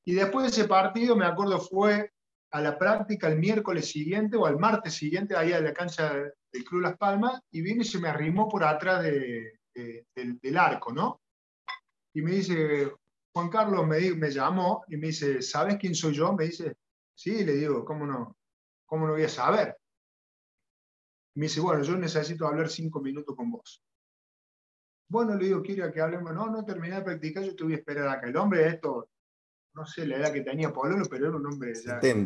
[0.04, 2.10] Y después de ese partido, me acuerdo, fue
[2.50, 6.64] a la práctica el miércoles siguiente o al martes siguiente, ahí a la cancha del
[6.64, 9.58] Club Las Palmas, y vino y se me arrimó por atrás del,
[10.14, 11.22] del, arco, ¿no?
[12.14, 12.92] Y me dice,
[13.32, 16.32] Juan Carlos me, me llamó y me dice, ¿sabes quién soy yo?
[16.34, 16.76] Me dice,
[17.14, 18.36] sí, le digo, ¿cómo no,
[18.84, 19.76] cómo no voy a saber?
[21.34, 23.82] Me dice, bueno, yo necesito hablar cinco minutos con vos.
[25.08, 26.34] Bueno, le digo, quiero que hablemos.
[26.34, 28.28] No, no terminé de practicar, yo te voy a esperar acá.
[28.28, 29.08] El hombre, esto,
[29.74, 31.72] no sé la edad que tenía Pololo, pero era un hombre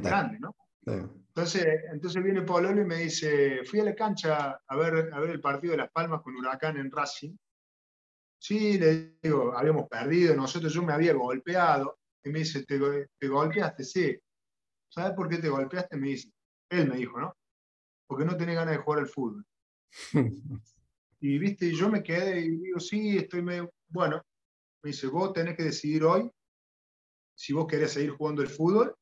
[0.01, 0.55] grande, ¿no?
[0.87, 5.31] Entonces, entonces viene Pololo y me dice, fui a la cancha a ver, a ver
[5.31, 7.37] el partido de Las Palmas con Huracán en Racing.
[8.39, 11.99] Sí, le digo, habíamos perdido, nosotros yo me había golpeado.
[12.23, 12.79] Y me dice, ¿te,
[13.19, 13.85] te golpeaste?
[13.85, 14.17] Sí.
[14.89, 15.97] ¿Sabes por qué te golpeaste?
[15.97, 16.31] Me dice.
[16.71, 17.37] Él me dijo, ¿no?
[18.07, 19.45] Porque no tenés ganas de jugar al fútbol.
[21.21, 23.73] y viste, yo me quedé y digo, sí, estoy medio.
[23.89, 24.23] Bueno,
[24.83, 26.31] me dice, vos tenés que decidir hoy
[27.37, 28.97] si vos querés seguir jugando el fútbol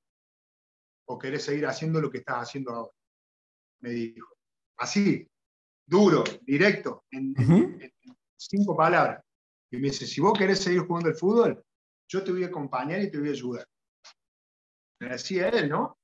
[1.07, 2.93] o querés seguir haciendo lo que estás haciendo ahora.
[3.81, 4.29] Me dijo.
[4.77, 5.27] Así,
[5.87, 7.35] duro, directo, en,
[8.37, 9.23] cinco palabras.
[9.71, 11.65] Y me dice, si vos querés seguir jugando el fútbol,
[12.09, 13.67] yo te voy a acompañar y te voy a ayudar.
[15.01, 15.97] Me decía él, ¿no?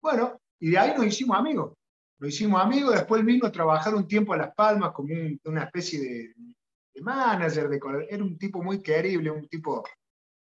[0.00, 1.74] Bueno, y de ahí nos hicimos amigos.
[2.18, 5.12] Nos hicimos amigos, después vino a trabajar un tiempo a Las Palmas como
[5.44, 9.82] una especie de, manager, de, era un tipo muy querible, un tipo...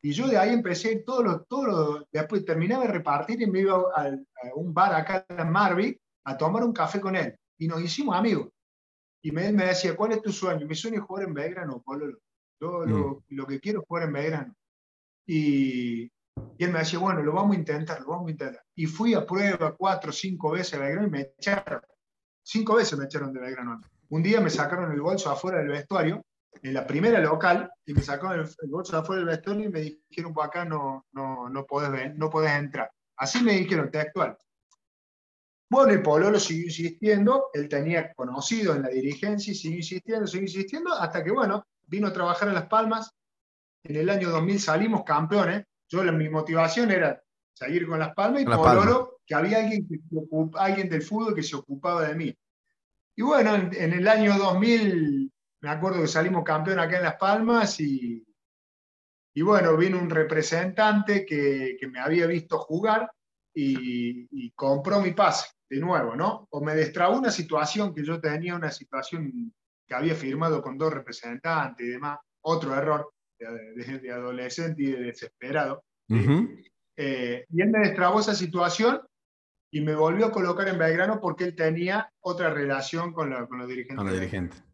[0.02, 3.74] Y yo de ahí empecé todos los, todos después terminaba de repartir y me iba
[3.74, 4.10] a,
[4.54, 7.36] un bar acá en Marvi a tomar un café con él.
[7.58, 8.48] Y nos hicimos amigos.
[9.22, 10.66] Y me, me decía, ¿cuál es tu sueño?
[10.66, 12.18] Mi sueño es jugar en Belgrano, Polo.
[12.58, 13.22] Yo lo, mm.
[13.28, 14.54] lo, que quiero es jugar en Belgrano.
[15.26, 16.10] Y, y,
[16.64, 18.64] él me decía, bueno, lo vamos a intentar, lo vamos a intentar.
[18.74, 21.82] Y fui a prueba cuatro, cinco veces a Belgrano y me echaron.
[22.42, 23.82] Cinco veces me echaron de Belgrano.
[24.08, 26.24] Un día me sacaron el bolso afuera del vestuario,
[26.62, 30.32] en la primera local, y me sacaron el, bolso afuera del vestuario y me dijeron,
[30.32, 32.90] por acá no, no, no, podés, no podés entrar.
[33.16, 34.36] Así me dijeron, textual.
[35.70, 40.46] Bueno, el Pololo siguió insistiendo, él tenía conocido en la dirigencia y siguió insistiendo, siguió
[40.48, 43.12] insistiendo, hasta que, bueno, vino a trabajar en Las Palmas.
[43.84, 45.64] En el año 2000 salimos campeones.
[45.88, 49.86] Yo, mi motivación era seguir con Las Palmas y Pololo, que había alguien,
[50.54, 52.36] alguien del fútbol que se ocupaba de mí.
[53.16, 55.30] Y bueno, en, el año 2000,
[55.60, 58.24] me acuerdo que salimos campeón acá en Las Palmas y,
[59.34, 63.10] y bueno, vino un representante que, que me había visto jugar
[63.54, 66.48] y, y compró mi pase de nuevo, ¿no?
[66.50, 69.52] O me destrabó una situación que yo tenía, una situación
[69.86, 75.84] que había firmado con dos representantes y demás, otro error de, adolescente y de desesperado.
[76.96, 79.00] Eh, y él me destrabó esa situación
[79.72, 83.68] y me volvió a colocar en Belgrano porque él tenía otra relación con, con los
[83.68, 83.96] dirigentes.
[83.96, 84.64] Con los dirigentes.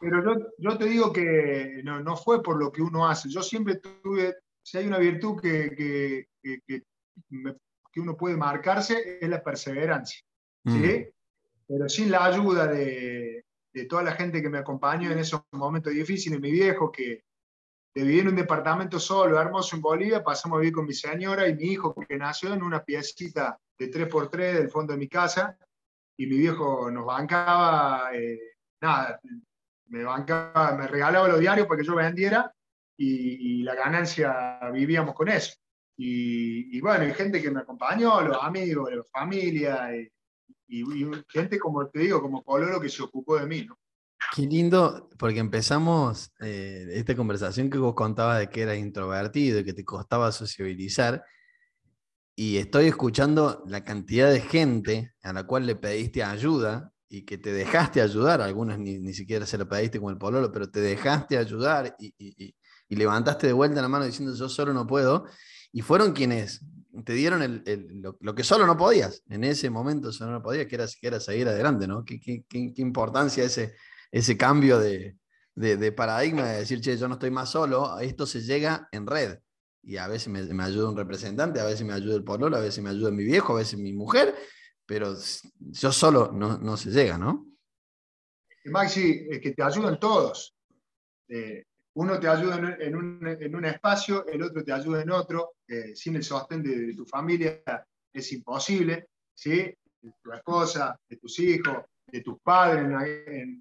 [0.00, 3.28] Pero yo, yo, te digo que no, no, fue por lo que uno hace.
[3.28, 5.70] Yo siempre tuve, si hay una virtud que,
[6.42, 6.82] que, que,
[7.92, 10.20] que uno puede marcarse, es la perseverancia.
[10.64, 10.72] ¿sí?
[10.72, 11.04] Mm.
[11.68, 15.92] Pero sin la ayuda de, de, toda la gente que me acompañó en esos momentos
[15.92, 17.24] difíciles, mi viejo, que
[17.94, 21.48] de vivir en un departamento solo, hermoso en Bolivia, pasamos a vivir con mi señora
[21.48, 25.56] y mi hijo, que nació en una piecita de 3x3 del fondo de mi casa,
[26.16, 28.38] y mi viejo nos bancaba, eh,
[28.80, 29.20] nada,
[29.90, 32.52] me bancaba, me regalaba los diarios para que yo vendiera,
[32.96, 35.54] y, la ganancia vivíamos con eso.
[35.96, 39.90] Y, y, bueno, hay gente que me acompañó, los amigos, la familia,
[40.68, 40.84] y,
[41.28, 43.66] gente como te digo, como Pololo que se ocupó de mí.
[44.34, 49.64] Qué lindo, porque empezamos eh, esta conversación que vos contabas de que eras introvertido y
[49.64, 51.24] que te costaba sociabilizar,
[52.36, 57.38] y estoy escuchando la cantidad de gente a la cual le pediste ayuda y que
[57.38, 60.80] te dejaste ayudar, algunos ni, ni siquiera se lo pediste como el pololo, pero te
[60.80, 62.54] dejaste ayudar y, y,
[62.88, 65.26] y, levantaste de vuelta la mano diciendo yo solo no puedo,
[65.72, 66.64] y fueron quienes
[67.04, 70.66] te dieron el, el, lo, que solo no podías, en ese momento solo no podías,
[70.66, 72.04] que era, que seguir adelante, ¿no?
[72.04, 73.74] Qué, qué, qué, qué importancia ese,
[74.12, 75.16] ese cambio de,
[75.56, 79.06] de, de, paradigma, de decir, che, yo no estoy más solo, esto se llega en
[79.08, 79.38] red.
[79.82, 82.60] Y a veces me, me ayuda un representante, a veces me ayuda el pololo, a
[82.60, 84.34] veces me ayuda mi viejo, a veces mi mujer,
[84.90, 85.14] pero
[85.56, 87.46] yo solo no, no se llega, ¿no?
[88.64, 90.52] Maxi, es que te ayudan todos.
[91.28, 91.62] Eh,
[91.94, 95.94] uno te ayuda en un, en un, espacio, el otro te ayuda en otro, eh,
[95.94, 97.62] sin el sostén de, tu familia
[98.12, 99.58] es imposible, ¿sí?
[100.02, 102.82] De tu esposa, de tus hijos, de tus padres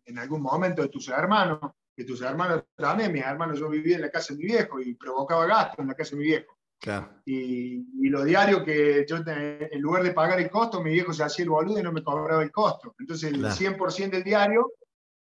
[0.04, 1.60] en, algún momento, de tus hermanos,
[1.96, 4.96] de tus hermanos también, mis hermanos, yo vivía en la casa de mi viejo y
[4.96, 6.58] provocaba gasto en la casa de mi viejo.
[6.80, 7.10] Claro.
[7.26, 11.24] Y, y, lo diario que yo, en lugar de pagar el costo, mi viejo se
[11.24, 12.96] hacía el boludo y no me cobraba el costo.
[12.98, 14.72] Entonces el 100% del diario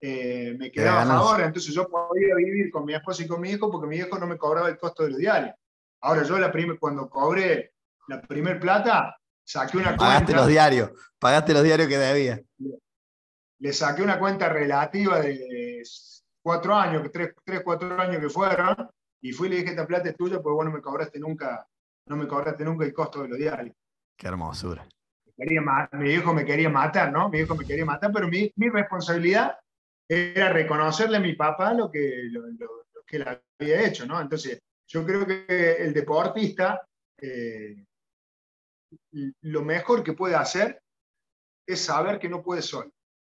[0.01, 3.49] eh, me quedaba a favor, entonces yo podía vivir con mi esposa y con mi
[3.49, 5.55] hijo porque mi hijo no me cobraba el costo de los diarios.
[6.01, 7.73] Ahora yo la cuando cobré
[8.07, 10.41] la primer plata, saqué una pagaste cuenta...
[10.41, 12.41] los diarios, pagaste los diarios que debía.
[13.59, 15.83] Le, saqué una cuenta relativa de
[16.41, 18.89] cuatro años, tres, tres, cuatro años que fueron,
[19.21, 21.67] y fui y le dije, esta plata es tuya, pues vos no me cobraste nunca,
[22.07, 23.75] no me cobraste nunca el costo de los diarios.
[24.17, 24.87] Qué hermosura.
[25.37, 27.29] mi hijo me quería matar, ¿no?
[27.29, 29.57] Mi hijo me quería matar, pero mi, mi responsabilidad
[30.07, 32.43] era reconocerle a mi papá lo que, lo,
[33.05, 34.19] que él había hecho, ¿no?
[34.19, 35.45] Entonces, yo creo que
[35.79, 36.85] el deportista,
[37.21, 37.85] eh,
[39.41, 40.81] lo mejor que puede hacer
[41.67, 42.91] es saber que no puede solo.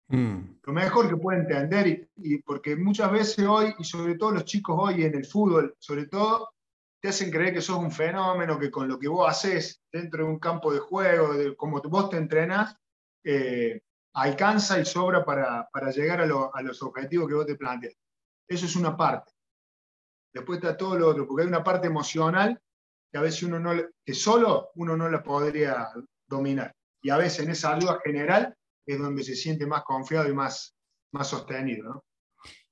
[0.09, 0.61] Mm.
[0.63, 4.77] Lo mejor que puede entender, y, porque muchas veces hoy, y sobre todo los chicos
[4.79, 6.51] hoy en el fútbol, sobre todo,
[7.01, 10.31] te hacen creer que sos un fenómeno, que con lo que vos haces dentro de
[10.31, 12.77] un campo de juego, de, como vos te entrenas,
[13.23, 13.81] eh,
[14.15, 17.95] alcanza y sobra para, llegar a, los objetivos que vos te planteas.
[18.49, 19.33] Eso es una parte.
[20.33, 22.61] Después está todo lo otro, porque hay una parte emocional
[23.11, 23.73] que a veces uno no,
[24.05, 25.89] que solo uno no la podría
[26.27, 26.75] dominar.
[27.03, 30.75] Y a veces en esa ayuda general es donde se siente más confiado y más,
[31.13, 32.05] más sostenido.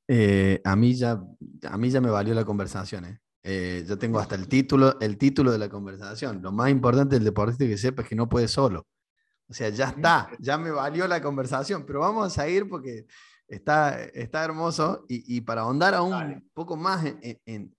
[0.09, 1.23] Eh, a, mí ya,
[1.63, 3.05] a mí ya me valió la conversación.
[3.07, 3.21] ¿eh?
[3.43, 6.43] Eh, yo tengo hasta el título, el título de la conversación.
[6.43, 8.87] Lo más importante del deportista que sepa es que no puede solo.
[9.49, 13.07] O sea, ya está, ya me valió la conversación, pero vamos a seguir porque
[13.49, 17.77] está, está hermoso y, para ahondar aún un poco más en, en,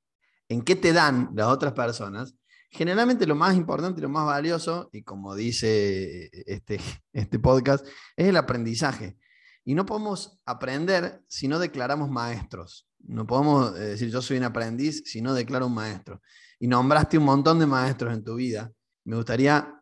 [0.49, 2.35] en, qué te dan las otras personas,
[2.73, 6.79] generalmente lo más importante y lo más valioso, y como dice este,
[7.13, 9.17] este podcast, es el aprendizaje.
[9.63, 12.89] Y no podemos aprender si no declaramos maestros.
[12.99, 16.21] No podemos eh, decir yo soy un aprendiz si no declaro un maestro.
[16.59, 18.71] Y nombraste un montón de maestros en tu vida.
[19.05, 19.79] Me gustaría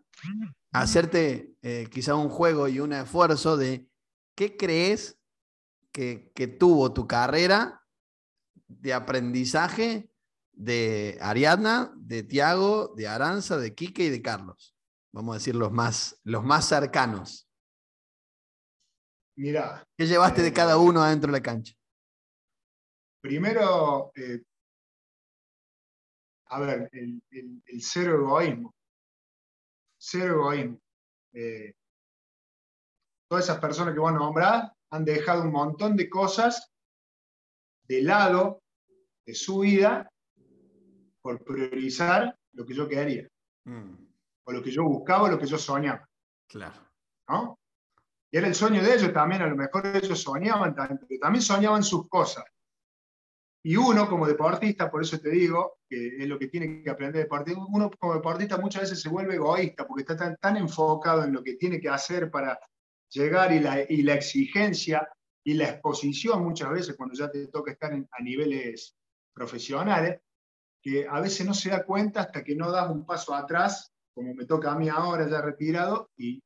[0.71, 3.87] hacerte eh, quizá un juego y un esfuerzo de
[4.35, 5.19] qué crees
[5.91, 7.81] que, tuvo tu carrera
[8.67, 10.10] de aprendizaje
[10.53, 14.75] de Ariadna, de Tiago, de Aranza, de Quique y de Carlos.
[15.13, 17.49] Vamos a decir los más, los más cercanos.
[19.35, 19.83] Mira.
[19.97, 21.73] ¿Qué llevaste de eh, cada uno adentro de la cancha?
[23.21, 24.43] Primero, eh,
[26.45, 28.75] a ver, el, el, cero egoísmo.
[29.97, 30.79] Cero egoísmo.
[31.33, 31.73] Eh,
[33.29, 36.69] todas esas personas que vos nombrás han dejado un montón de cosas
[37.87, 38.61] de lado
[39.25, 40.10] de su vida
[41.21, 43.27] por priorizar lo que yo quería.
[43.65, 43.93] Mm.
[44.43, 46.07] O lo que yo buscaba, o lo que yo soñaba.
[46.47, 46.91] Claro.
[47.29, 47.59] ¿No?
[48.31, 51.83] Y era el sueño de ellos también, a lo mejor ellos soñaban también, también soñaban
[51.83, 52.45] sus cosas.
[53.63, 57.21] Y uno como deportista, por eso te digo, que es lo que tiene que aprender
[57.21, 61.33] deportista, uno como deportista muchas veces se vuelve egoísta porque está tan, tan enfocado en
[61.33, 62.59] lo que tiene que hacer para
[63.09, 65.07] llegar y la, y la exigencia
[65.43, 68.95] y la exposición muchas veces cuando ya te toca estar a niveles
[69.33, 70.19] profesionales,
[70.81, 74.33] que a veces no se da cuenta hasta que no das un paso atrás, como
[74.33, 76.41] me toca a mí ahora ya retirado, y,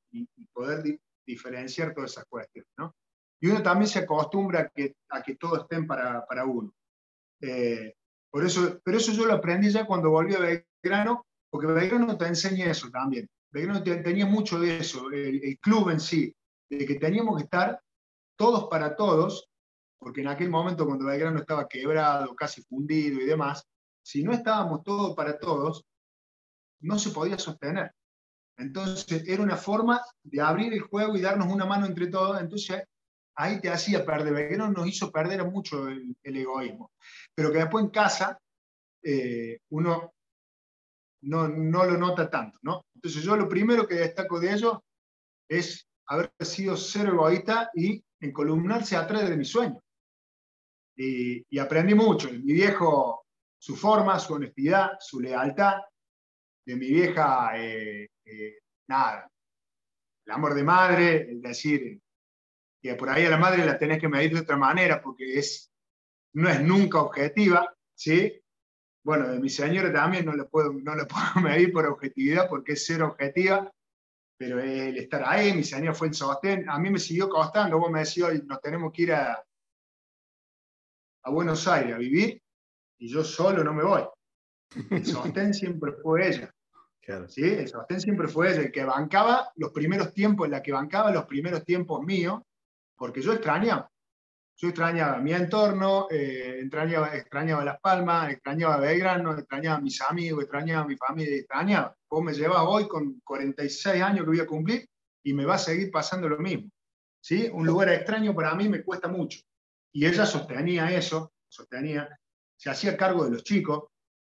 [0.53, 2.71] poder diferenciar todas esas cuestiones.
[2.77, 2.95] ¿no?
[3.41, 6.73] Y uno también se acostumbra a que, a que todo estén para, para uno.
[7.41, 7.93] Eh,
[8.31, 12.27] por eso, pero eso yo lo aprendí ya cuando volví a Belgrano, porque Belgrano te
[12.27, 13.29] enseña eso también.
[13.51, 16.35] Belgrano tenía mucho de eso, el, club en sí,
[16.69, 17.79] de que teníamos que estar
[18.37, 19.47] todos para todos,
[19.97, 23.65] porque en aquel momento cuando Belgrano estaba quebrado, casi fundido y demás,
[24.05, 25.83] si no estábamos todos para todos,
[26.81, 27.91] no se podía sostener.
[28.55, 32.39] Entonces era una forma de abrir el juego y darnos una mano entre todos.
[32.39, 32.83] Entonces
[33.33, 34.31] ahí te hacía perder.
[34.31, 36.91] Belgrano nos hizo perder mucho el, egoísmo.
[37.33, 38.39] Pero que después en casa
[39.01, 40.13] eh, uno
[41.23, 42.59] no, no, lo nota tanto.
[42.61, 42.85] ¿no?
[42.93, 44.83] Entonces yo lo primero que destaco de ello
[45.49, 49.81] es haber sido cero egoísta y encolumnarse atrás de mi sueño.
[50.95, 52.31] Y, y aprendí mucho.
[52.31, 53.24] Mi viejo,
[53.65, 55.81] su forma, su honestidad, su lealtad.
[56.67, 59.27] De mi vieja, eh, eh, nada,
[60.23, 61.99] el amor de madre, es decir,
[62.79, 65.71] que por ahí a la madre la tenés que medir de otra manera porque es,
[66.33, 68.39] no es nunca objetiva, ¿sí?
[69.03, 72.73] Bueno, de mi señora también no le puedo, no le puedo medir por objetividad porque
[72.73, 73.71] es ser objetiva,
[74.37, 77.89] pero el estar ahí, mi señora fue el sostén, a mí me siguió costando, vos
[77.89, 79.43] me decís hoy nos tenemos que ir a
[81.25, 82.44] Buenos Aires a vivir
[82.97, 84.03] y yo solo no me voy.
[84.91, 86.53] El sostén siempre fue ella.
[87.27, 87.43] ¿sí?
[87.43, 91.25] El sostén siempre fue ella, el que bancaba los primeros tiempos, la que bancaba los
[91.25, 92.41] primeros tiempos míos,
[92.95, 93.89] porque yo extrañaba.
[94.57, 100.43] Yo extrañaba mi entorno, eh, extrañaba, extrañaba Las Palmas, extrañaba Belgrano, extrañaba a mis amigos,
[100.43, 101.95] extrañaba a mi familia, extrañaba.
[102.09, 104.87] Vos me llevas hoy con 46 años que voy a cumplir
[105.23, 106.69] y me va a seguir pasando lo mismo.
[107.19, 107.49] ¿sí?
[107.51, 109.39] Un lugar extraño para mí me cuesta mucho.
[109.91, 112.07] Y ella sostenía eso, sostenía,
[112.57, 113.85] se hacía cargo de los chicos,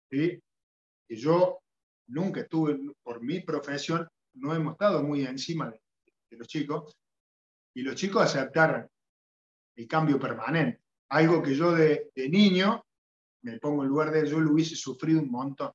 [0.10, 0.40] ¿sí?
[1.10, 1.60] y yo
[2.08, 5.82] nunca estuve, por mi profesión, no hemos estado muy encima de,
[6.30, 6.96] de los chicos,
[7.76, 8.90] y los chicos aceptar
[9.76, 10.82] el cambio permanente.
[11.10, 12.84] Algo que yo de, niño,
[13.44, 15.72] me pongo en lugar de ellos, lo hubiese sufrido un montón.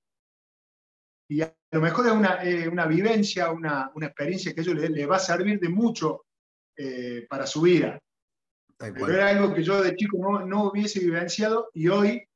[1.28, 4.90] Y a lo mejor es una, eh, una vivencia, una, una, experiencia que a ellos
[4.90, 6.24] les, va a servir de mucho
[6.76, 8.00] eh, para su vida.
[8.76, 12.26] Pero era algo que yo de chico no, no, hubiese vivenciado y hoy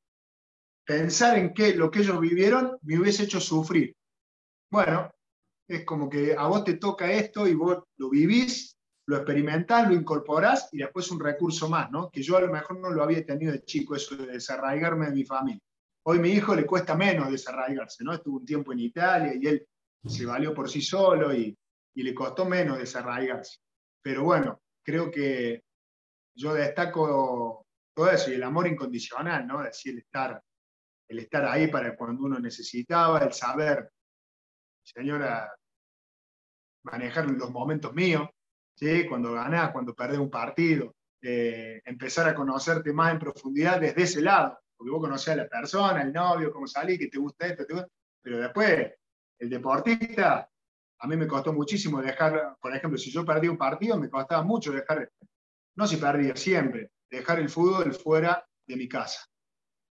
[0.85, 3.95] pensar en que lo que ellos vivieron me hubiese hecho sufrir.
[4.71, 5.11] Bueno,
[5.67, 8.77] Es como que a vos te toca esto y vos lo vivís,
[9.07, 12.11] lo experimentás, lo incorporás y después un recurso más, ¿no?
[12.11, 15.13] Que yo a lo mejor no lo había tenido de chico, eso de desarraigarme de
[15.13, 15.61] mi familia.
[16.03, 18.13] Hoy mi hijo le cuesta menos desarraigarse, ¿no?
[18.13, 19.67] Estuvo un tiempo en Italia y él
[20.05, 21.57] se valió por sí solo y,
[21.95, 23.57] le costó menos desarraigarse.
[24.01, 25.63] Pero bueno, creo que
[26.35, 27.65] yo destaco
[27.95, 29.61] todo eso y el amor incondicional, ¿no?
[29.61, 30.43] Es decir, estar,
[31.07, 33.91] el estar ahí para cuando uno necesitaba, el saber,
[34.83, 35.51] señora,
[36.83, 38.27] manejar los momentos míos,
[38.75, 39.07] ¿sí?
[39.07, 44.21] cuando ganás, cuando perdés un partido, eh, empezar a conocerte más en profundidad desde ese
[44.21, 47.63] lado, porque vos conocés a la persona, el novio, cómo salí, que te gusta esto,
[48.21, 48.93] pero después
[49.39, 50.49] el deportista,
[50.99, 54.43] a mí me costó muchísimo dejar, por ejemplo, si yo perdí un partido, me costaba
[54.43, 55.09] mucho dejar,
[55.75, 59.25] no si perdía siempre, dejar el fútbol fuera de mi casa.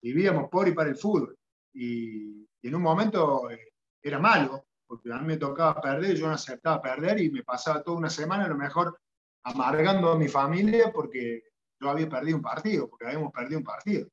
[0.02, 1.38] Vivíamos por y para el fútbol.
[1.74, 6.34] Y, en un momento eh, era malo, porque a mí me tocaba perder, yo no
[6.34, 9.00] aceptaba perder y me pasaba toda una semana a lo mejor
[9.44, 11.44] amargando a mi familia porque
[11.80, 14.08] yo había perdido un partido, porque habíamos perdido un partido.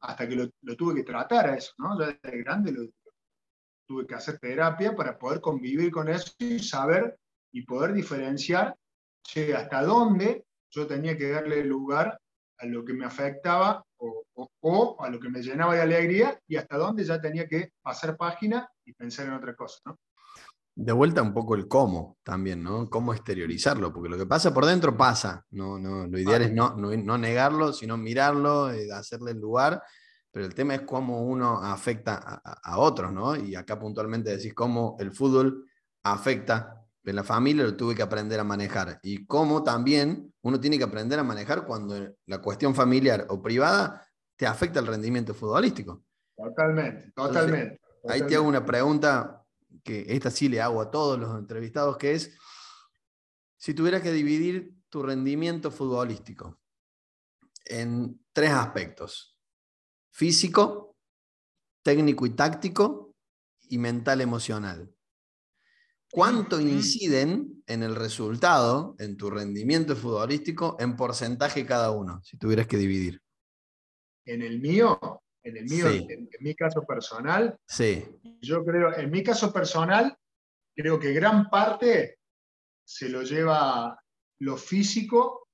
[0.00, 1.98] Hasta que lo, tuve que tratar a eso, ¿no?
[1.98, 2.88] Ya desde grande lo,
[3.86, 7.18] tuve que hacer terapia para poder convivir con eso y saber
[7.52, 8.76] y poder diferenciar
[9.56, 12.18] hasta dónde yo tenía que darle lugar
[12.58, 16.76] a lo que me afectaba o, a lo que me llenaba de alegría y hasta
[16.76, 19.80] dónde ya tenía que pasar página y pensar en otra cosa.
[19.86, 19.98] ¿no?
[20.74, 22.88] De vuelta un poco el cómo también, ¿no?
[22.88, 25.44] Cómo exteriorizarlo, porque lo que pasa por dentro pasa.
[25.50, 29.82] No, no, lo ideal es no, no, negarlo, sino mirarlo, eh, hacerle el lugar,
[30.30, 33.36] pero el tema es cómo uno afecta a, a otros, ¿no?
[33.36, 35.66] Y acá puntualmente decís cómo el fútbol
[36.02, 39.00] afecta en la familia lo tuve que aprender a manejar.
[39.02, 44.06] Y cómo también uno tiene que aprender a manejar cuando la cuestión familiar o privada
[44.36, 46.04] te afecta el rendimiento futbolístico.
[46.36, 47.80] Totalmente, totalmente.
[48.08, 49.44] Ahí te hago una pregunta
[49.84, 52.36] que esta sí le hago a todos los entrevistados, que es,
[53.56, 56.58] si tuvieras que dividir tu rendimiento futbolístico
[57.64, 59.36] en tres aspectos,
[60.10, 60.96] físico,
[61.82, 63.12] técnico y táctico,
[63.72, 64.94] y mental emocional.
[66.12, 72.66] ¿Cuánto inciden en el resultado, en tu rendimiento futbolístico, en porcentaje cada uno, si tuvieras
[72.66, 73.22] que dividir?
[74.26, 75.00] En el mío,
[75.42, 78.04] en el mío, en, mi caso personal, sí.
[78.42, 80.14] yo creo, en mi caso personal,
[80.76, 82.18] creo que gran parte
[82.84, 83.98] se lo lleva
[84.40, 85.48] lo físico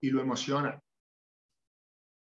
[0.00, 0.80] y lo emocional.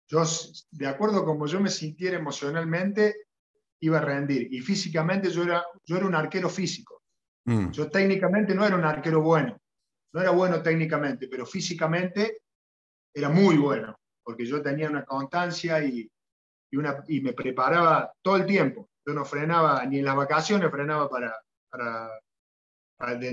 [0.07, 0.23] Yo,
[0.71, 3.27] de acuerdo a como yo me sintiera emocionalmente,
[3.81, 4.47] iba a rendir.
[4.53, 6.94] Y físicamente yo era, yo era un arquero físico.
[7.45, 7.71] Mm.
[7.71, 9.57] Yo técnicamente no era un arquero bueno,
[10.13, 12.39] no era bueno técnicamente, pero físicamente
[13.13, 16.09] era muy bueno, porque yo tenía una constancia y,
[16.73, 18.89] una, y me preparaba todo el tiempo.
[19.05, 21.33] Yo no frenaba, ni en las vacaciones frenaba para,
[21.69, 22.09] para,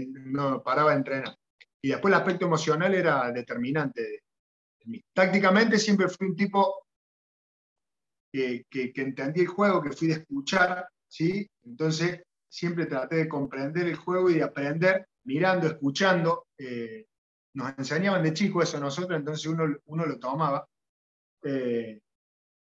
[0.07, 1.37] no paraba de entrenar.
[1.81, 4.23] Y después el aspecto emocional era determinante.
[5.15, 6.85] Tácticamente siempre fui un tipo
[8.31, 11.49] que, que, que entendí el juego, que fui de escuchar, ¿sí?
[11.65, 12.23] Entonces
[12.53, 16.49] siempre traté de comprender el juego y de aprender mirando, escuchando.
[16.59, 17.07] Eh,
[17.55, 20.69] nos enseñaban de chico eso nosotros, entonces uno, uno lo tomaba.
[21.43, 21.99] Eh,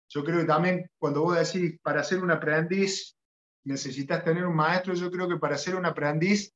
[0.09, 3.15] yo creo que también cuando vos decís, para ser un aprendiz
[3.63, 6.51] necesitas tener un maestro, yo creo que para ser un aprendiz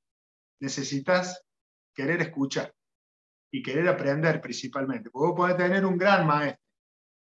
[0.60, 1.44] necesitas
[1.94, 2.74] querer escuchar
[3.52, 5.12] y querer aprender principalmente.
[5.12, 6.64] Porque vos podés tener un gran maestro,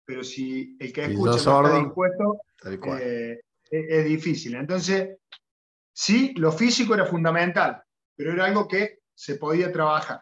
[0.05, 2.41] pero si el que escucha no está dispuesto,
[2.99, 3.39] eh,
[3.69, 4.55] es, es, difícil.
[4.55, 5.17] Entonces,
[5.97, 7.81] Sí, lo físico era fundamental,
[8.17, 10.21] pero era algo que se podía trabajar.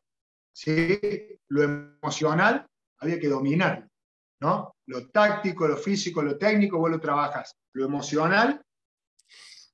[0.54, 1.00] ¿sí?
[1.48, 2.68] Lo emocional
[3.00, 3.88] había que dominar.
[4.40, 4.76] ¿no?
[4.86, 7.56] Lo táctico, lo físico, lo técnico, vos lo trabajas.
[7.74, 8.62] Lo emocional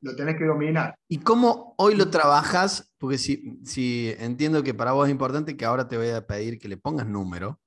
[0.02, 0.96] lo tenés que dominar.
[1.10, 2.94] ¿Y cómo hoy lo trabajas?
[2.98, 6.60] Porque si, si entiendo que para vos es importante que ahora te voy a pedir
[6.60, 7.60] que le pongas número,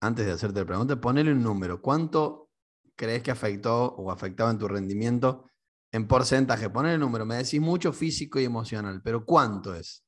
[0.00, 1.82] antes de hacerte la pregunta, ponele un número.
[1.82, 2.50] ¿Cuánto
[2.94, 5.48] crees que afectó o afectaba en tu rendimiento
[5.92, 10.02] en porcentaje, poner el número, me decís mucho físico y emocional, pero ¿cuánto es?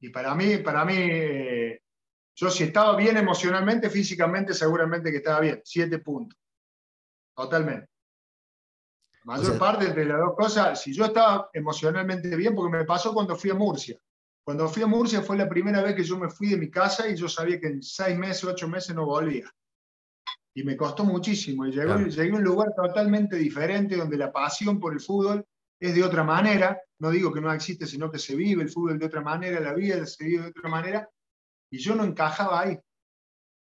[0.00, 1.82] Y para mí, para mí, eh,
[2.34, 5.62] yo si estaba bien emocionalmente, físicamente, seguramente que estaba bien.
[5.64, 6.38] Siete puntos.
[7.34, 7.88] Totalmente.
[9.24, 13.14] La mayor parte de las dos cosas, si yo estaba emocionalmente bien, porque me pasó
[13.14, 13.96] cuando fui a Murcia.
[14.44, 17.08] Cuando fui a Murcia fue la primera vez que yo me fui de mi casa
[17.08, 19.48] y yo sabía que en seis meses, ocho meses no volvía
[20.54, 21.66] y me costó muchísimo.
[21.66, 25.44] Y llegué a un lugar totalmente diferente donde la pasión por el fútbol
[25.80, 26.80] es de otra manera.
[26.98, 29.74] No digo que no existe, sino que se vive el fútbol de otra manera, la
[29.74, 31.08] vida se vive de otra manera.
[31.70, 32.78] Y yo no encajaba ahí.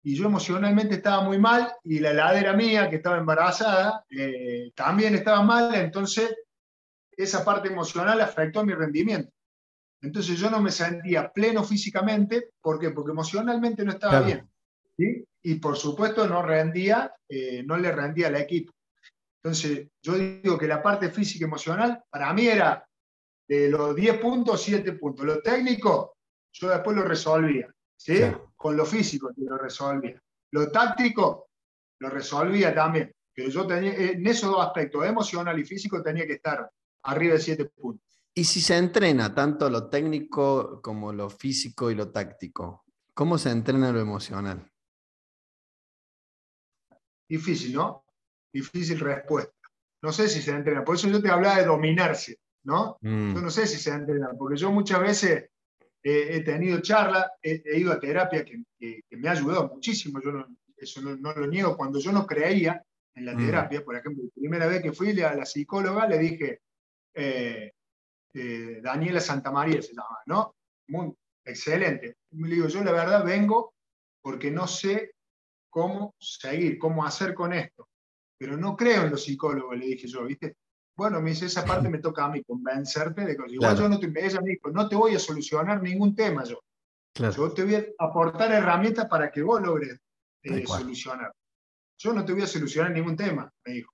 [0.02, 5.14] Y yo emocionalmente estaba muy mal y la heladera mía, que estaba embarazada, eh, también
[5.14, 5.74] estaba mal.
[5.74, 6.34] Entonces
[7.16, 9.32] esa parte emocional afectó mi rendimiento.
[10.02, 12.90] Entonces yo no me sentía pleno físicamente, ¿por qué?
[12.90, 14.50] Porque emocionalmente no estaba bien.
[15.44, 18.72] Y por supuesto no rendía, eh, no le rendía al equipo.
[19.42, 22.86] Entonces yo digo que la parte física y emocional para mí era
[23.46, 25.26] de los 10 puntos, 7 puntos.
[25.26, 26.16] Lo técnico,
[26.52, 27.68] yo después lo resolvía.
[27.94, 28.20] ¿sí?
[28.56, 30.20] Con lo físico lo resolvía.
[30.52, 31.50] Lo táctico,
[32.00, 33.12] lo resolvía también.
[33.34, 36.70] Pero yo tenía, en esos dos aspectos, emocional y físico, tenía que estar
[37.02, 38.04] arriba de 7 puntos.
[38.34, 43.50] Y si se entrena tanto lo técnico como lo físico y lo táctico, ¿cómo se
[43.50, 44.70] entrena lo emocional?
[47.28, 48.04] Difícil, ¿no?
[48.52, 49.52] Difícil respuesta.
[50.02, 50.84] No sé si se entrena.
[50.84, 52.98] Por eso yo te hablaba de dominarse, ¿no?
[53.00, 53.34] Mm.
[53.34, 55.48] Yo no sé si se entrena, porque yo muchas veces
[56.02, 58.62] he tenido charlas, he, ido a terapia que,
[59.10, 60.20] me ha ayudado muchísimo.
[60.22, 60.46] Yo no,
[60.76, 61.76] eso no, lo niego.
[61.76, 63.38] Cuando yo no creía en la mm.
[63.38, 66.60] terapia, por ejemplo, la primera vez que fui a la psicóloga, le dije,
[67.14, 67.72] eh,
[68.34, 70.56] eh, Daniela Santamaría se llama, ¿no?
[70.88, 71.14] Muy
[71.44, 72.16] excelente.
[72.32, 73.72] Me digo, yo la verdad vengo
[74.20, 75.13] porque no sé
[75.74, 77.88] cómo seguir, cómo hacer con esto.
[78.38, 80.56] Pero no creo en los psicólogos, le dije yo, ¿viste?
[80.96, 83.98] Bueno, me dice, esa parte me toca a mí, convencerte de que igual yo no
[83.98, 86.60] te, ella me dijo, no te voy a solucionar ningún tema yo.
[87.16, 89.98] Yo te voy a aportar herramientas para que vos logres
[90.44, 91.32] eh, solucionar.
[91.98, 93.92] Yo no te voy a solucionar ningún tema, me dijo.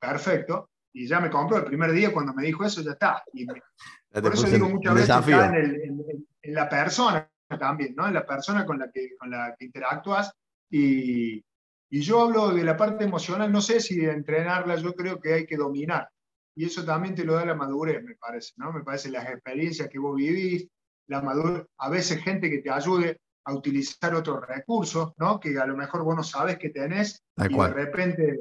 [0.00, 3.22] Perfecto y ya me compró el primer día cuando me dijo eso, ya está.
[3.32, 3.46] Y
[4.12, 8.06] por eso digo muchas veces está en, la persona también, ¿no?
[8.06, 10.32] En la persona con la que, con la que interactúas.
[10.70, 11.44] Y,
[11.90, 15.34] y yo hablo de la parte emocional, no sé si de entrenarla, yo creo que
[15.34, 16.08] hay que dominar.
[16.54, 18.72] Y eso también te lo da la madurez, me parece, ¿no?
[18.72, 20.68] Me parece las experiencias que vos vivís,
[21.06, 25.40] la madurez, a veces gente que te ayude a utilizar otros recursos, ¿no?
[25.40, 28.38] Que a lo mejor vos no sabes que tenés y de repente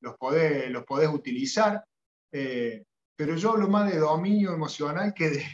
[0.00, 1.84] los podés, los podés utilizar.
[2.32, 2.82] Eh,
[3.16, 5.44] pero yo hablo más de dominio emocional que de,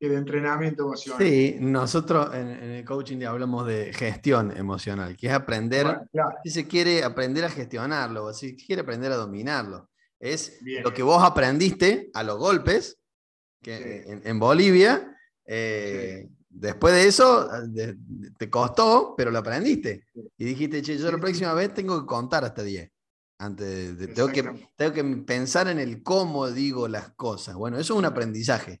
[0.00, 1.22] de entrenamiento emocional.
[1.22, 6.00] Sí, nosotros en, el coaching hablamos de gestión emocional, que es aprender,
[6.42, 9.90] si se quiere aprender a gestionarlo, si quiere aprender a dominarlo.
[10.18, 12.98] Es lo que vos aprendiste a los golpes
[13.62, 15.16] que en, Bolivia.
[15.46, 17.48] Eh, después de eso,
[18.38, 20.04] te costó, pero lo aprendiste.
[20.38, 22.90] Y dijiste, che, yo la próxima vez tengo que contar hasta 10.
[23.38, 27.56] Antes de, tengo, que, tengo que pensar en el cómo digo las cosas.
[27.56, 28.80] Bueno, eso es un aprendizaje.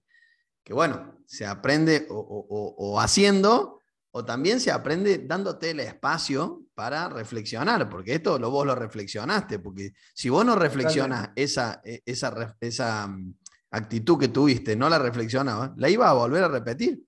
[0.64, 7.88] Que bueno, se aprende o, haciendo, o también se aprende dándote el espacio para reflexionar,
[7.88, 13.06] porque esto lo, vos lo reflexionaste, porque si vos no reflexionas esa, e, esa, esa
[13.06, 13.34] mm,
[13.70, 17.04] actitud que tuviste, no la reflexionabas, la iba a volver a repetir.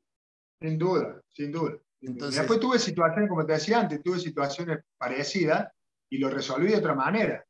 [0.60, 1.76] Sin duda, sin duda.
[2.00, 5.68] Entonces, Después tuve situaciones, como te decía antes, tuve situaciones parecidas
[6.10, 7.44] y lo resolví de otra manera.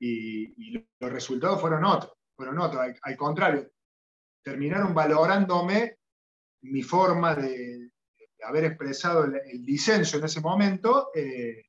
[0.00, 2.82] Y, los resultados fueron otros, fueron otros.
[3.02, 3.68] Al, contrario,
[4.42, 5.98] terminaron valorándome
[6.62, 7.90] mi forma de,
[8.44, 11.64] haber expresado el, disenso en ese momento eh,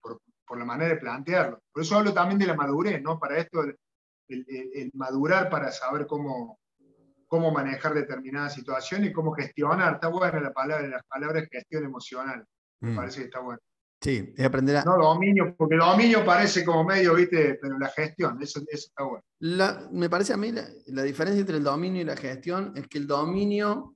[0.00, 1.62] por, la manera de plantearlo.
[1.72, 3.20] Por eso hablo también de la madurez, ¿no?
[3.20, 6.58] Para esto, el, madurar para saber cómo,
[7.28, 9.94] cómo manejar determinadas situaciones y cómo gestionar.
[9.94, 12.44] Está buena la palabra, las palabras gestión emocional.
[12.80, 12.96] Me mm.
[12.96, 13.60] parece que está bueno.
[14.00, 14.84] Sí, es aprender a...
[14.84, 17.58] No dominio, porque dominio parece como medio, ¿viste?
[17.60, 19.24] Pero la gestión, eso, está bueno.
[19.92, 23.06] me parece a mí la, diferencia entre el dominio y la gestión es que el
[23.06, 23.94] dominio,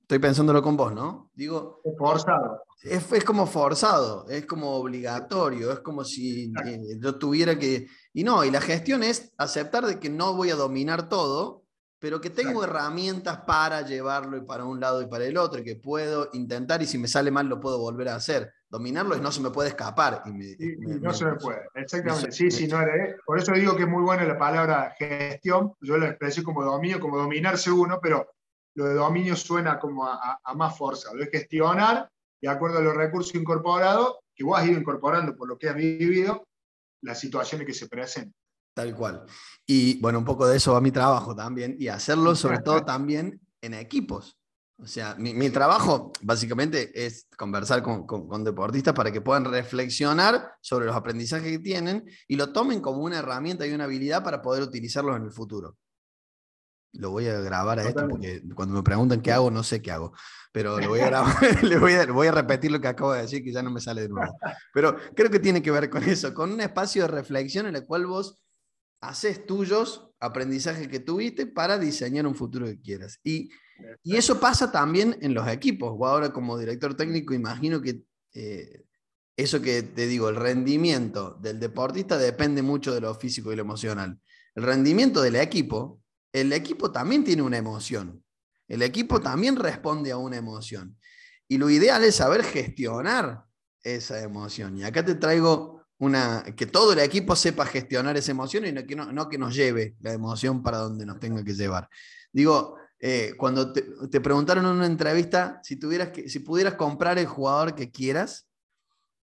[0.00, 1.30] estoy pensándolo con vos, ¿no?
[1.34, 1.80] Digo...
[1.84, 2.62] Es forzado.
[2.82, 7.86] Es, como forzado, es como obligatorio, es como si eh, yo tuviera que...
[8.12, 11.61] Y no, y la gestión es aceptar de que no voy a dominar todo,
[12.02, 15.62] pero que tengo herramientas para llevarlo y para un lado y para el otro, y
[15.62, 18.52] que puedo intentar y si me sale mal lo puedo volver a hacer.
[18.68, 20.20] Dominarlo es no se me puede escapar.
[20.26, 22.32] Y no se me puede, exactamente.
[22.32, 25.96] sí, sí, no era, por eso digo que es muy buena la palabra gestión, yo
[25.96, 28.26] lo expresé como dominio, como dominarse uno, pero
[28.74, 31.14] lo de dominio suena como a, más fuerza.
[31.14, 35.46] Lo es gestionar, de acuerdo a los recursos incorporados, que vos has ido incorporando por
[35.46, 36.48] lo que has vivido,
[37.02, 38.41] las situaciones que se presentan.
[38.74, 39.24] Tal cual.
[39.66, 43.40] Y bueno, un poco de eso va mi trabajo también, y hacerlo sobre todo también
[43.60, 44.38] en equipos.
[44.78, 50.86] O sea, mi, trabajo básicamente es conversar con, con, deportistas para que puedan reflexionar sobre
[50.86, 54.64] los aprendizajes que tienen y lo tomen como una herramienta y una habilidad para poder
[54.64, 55.76] utilizarlos en el futuro.
[56.94, 59.92] Lo voy a grabar a esto porque cuando me preguntan qué hago, no sé qué
[59.92, 60.14] hago.
[60.50, 63.22] Pero lo voy a grabar, le voy a, voy a repetir lo que acabo de
[63.22, 64.36] decir, que ya no me sale de nuevo.
[64.74, 67.86] Pero creo que tiene que ver con eso, con un espacio de reflexión en el
[67.86, 68.42] cual vos
[69.02, 73.18] haces tuyos aprendizajes que tuviste para diseñar un futuro que quieras.
[73.22, 73.50] Y,
[74.02, 75.92] y eso pasa también en los equipos.
[75.94, 78.84] O ahora como director técnico imagino que eh,
[79.36, 83.62] eso que te digo, el rendimiento del deportista depende mucho de lo físico y lo
[83.62, 84.18] emocional.
[84.54, 86.00] el rendimiento del equipo,
[86.32, 88.22] el equipo también tiene una emoción.
[88.68, 90.96] El equipo también responde a una emoción.
[91.48, 93.44] Y lo ideal es saber gestionar
[93.82, 94.78] esa emoción.
[94.78, 98.84] Y acá te traigo una, que todo el equipo sepa gestionar esa emoción y no
[98.84, 101.88] que, no, que nos lleve la emoción para donde nos tenga que llevar.
[102.32, 107.26] Digo, eh, cuando te, preguntaron en una entrevista si, tuvieras que, si pudieras comprar el
[107.26, 108.48] jugador que quieras,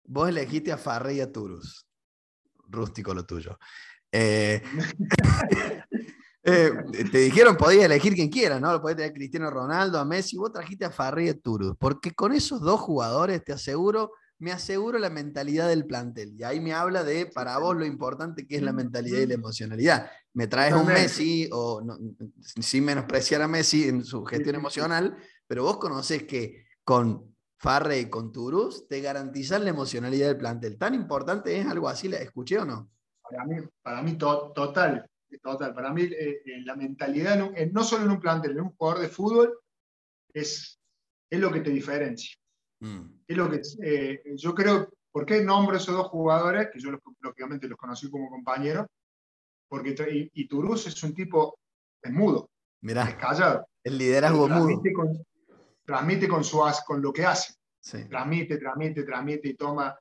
[0.05, 1.85] vos elegiste a Farrey y a Turus.
[2.69, 3.59] Rústico lo tuyo.
[4.09, 4.63] Eh,
[6.43, 6.71] eh,
[7.11, 8.71] te dijeron podías elegir quien quiera, ¿no?
[8.71, 11.75] Lo podés tener a Cristiano Ronaldo, a Messi, vos trajiste a Farrey y a Turus,
[11.77, 16.33] porque con esos dos jugadores te aseguro me aseguro la mentalidad del plantel.
[16.37, 19.33] Y ahí me habla de, para vos, lo importante que es la mentalidad y la
[19.33, 20.09] emocionalidad.
[20.33, 21.81] Me traes un Messi, o
[22.39, 28.09] sin menospreciar a Messi en su gestión emocional, pero vos conocés que con Farre y
[28.09, 30.77] con Turus te garantizan la emocionalidad del plantel.
[30.77, 32.07] ¿Tan importante es algo así?
[32.07, 32.89] ¿La escuché o no?
[33.21, 35.05] Para mí, para mí total,
[35.41, 35.73] total.
[35.73, 37.37] Para mí eh, eh, la mentalidad,
[37.71, 39.59] no solo en un plantel, en un jugador de fútbol,
[40.33, 40.79] es,
[41.29, 42.38] es lo que te diferencia.
[42.79, 43.21] Mm.
[43.27, 46.69] Es lo que eh, yo creo, ¿por qué nombro esos dos jugadores?
[46.71, 48.87] Que yo lógicamente los conocí como compañeros,
[49.67, 51.59] porque y, Turus es un tipo,
[52.01, 52.49] es mudo,
[52.81, 53.67] es callado.
[53.83, 55.03] El liderazgo transmite mudo.
[55.03, 55.25] Con,
[55.85, 57.53] transmite con, su, con lo que hace.
[57.81, 59.97] Transmite, transmite, transmite y toma,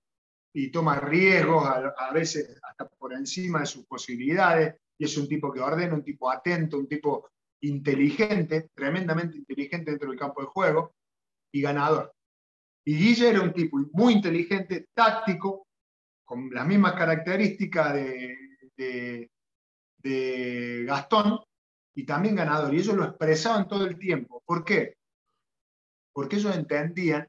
[0.52, 4.74] y toma riesgos, a, veces hasta por encima de sus posibilidades.
[4.98, 10.10] Y es un tipo que ordena, un tipo atento, un tipo inteligente, tremendamente inteligente dentro
[10.10, 10.92] del campo de juego
[11.52, 12.12] y ganador.
[12.88, 15.66] Y Guille era un tipo muy inteligente, táctico,
[16.24, 19.30] con las mismas características de,
[20.02, 21.38] de, Gastón,
[21.94, 22.72] y también ganador.
[22.72, 24.42] Y ellos lo expresaban todo el tiempo.
[24.42, 24.96] ¿Por qué?
[26.14, 27.28] Porque ellos entendían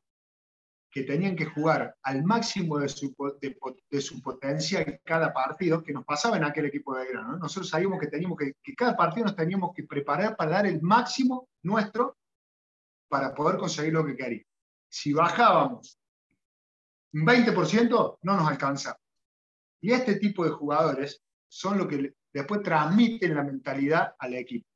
[0.90, 6.06] que tenían que jugar al máximo de su, de, su potencial cada partido, que nos
[6.06, 7.36] pasaba en aquel equipo de grano.
[7.36, 10.82] Nosotros sabíamos que, teníamos que, que cada partido nos teníamos que preparar para dar el
[10.82, 12.16] máximo nuestro
[13.10, 14.49] para poder conseguir lo que queríamos
[14.90, 16.00] si bajábamos
[17.14, 18.98] un 20%, no nos alcanza.
[19.82, 24.68] Y este tipo de jugadores son los que después transmiten la mentalidad al equipo,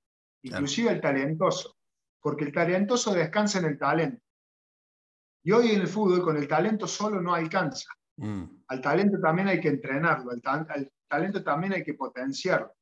[0.44, 1.78] inclusive el talentoso,
[2.22, 4.24] porque el talentoso descansa en el talento.
[5.46, 7.92] Y hoy en el fútbol con el talento solo no alcanza.
[8.18, 8.44] Mm.
[8.68, 12.74] Al talento también hay que entrenarlo, al, talento también hay que potenciarlo.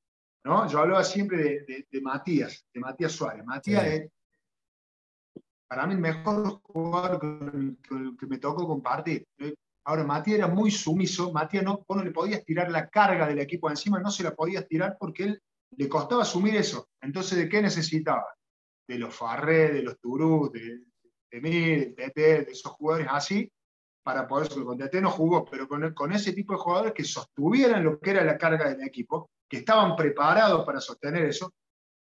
[0.44, 0.68] ¿no?
[0.68, 3.46] Yo hablaba siempre de, Matías, de Matías Suárez.
[3.46, 4.12] Matías es
[5.72, 9.26] para mí el mejor jugador con el que me tocó compartir.
[9.86, 13.70] Ahora, Matías era muy sumiso, Matías no, no le podías tirar la carga del equipo
[13.70, 15.42] encima, no se la podías tirar porque él
[15.78, 16.90] le costaba asumir eso.
[17.00, 18.26] Entonces, ¿de qué necesitaba?
[18.86, 20.82] De los Farré, de los Turú, de,
[21.32, 23.50] de mí, de Tete, de esos jugadores así,
[24.04, 27.82] para poder Con Tete no jugó, pero con, con ese tipo de jugadores que sostuvieran
[27.82, 31.54] lo que era la carga del equipo, que estaban preparados para sostener eso,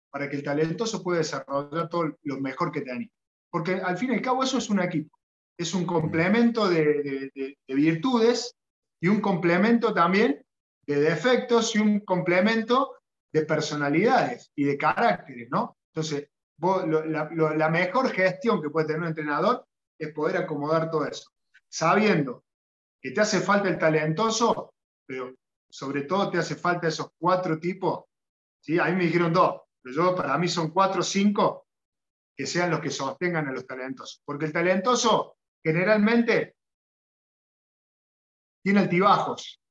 [0.09, 3.09] para que el talentoso pueda desarrollar todo lo mejor que tenía.
[3.53, 5.15] Porque al fin y al cabo eso es un equipo.
[5.55, 7.31] Es un complemento de,
[7.67, 8.55] virtudes
[8.99, 10.43] y un complemento también
[10.87, 12.95] de defectos y un complemento
[13.31, 15.77] de personalidades y de caracteres, ¿no?
[15.93, 19.67] Entonces, la, mejor gestión que puede tener un entrenador
[19.99, 21.29] es poder acomodar todo eso,
[21.69, 22.43] sabiendo
[22.99, 24.73] que te hace falta el talentoso,
[25.05, 25.35] pero
[25.69, 28.05] sobre todo te hace falta esos cuatro tipos.
[28.61, 28.79] ¿sí?
[28.79, 31.67] A mí me dijeron dos, pero yo para mí son cuatro o cinco
[32.35, 34.21] que sean los que sostengan a los talentosos.
[34.25, 36.55] Porque el talentoso generalmente
[38.63, 39.61] tiene altibajos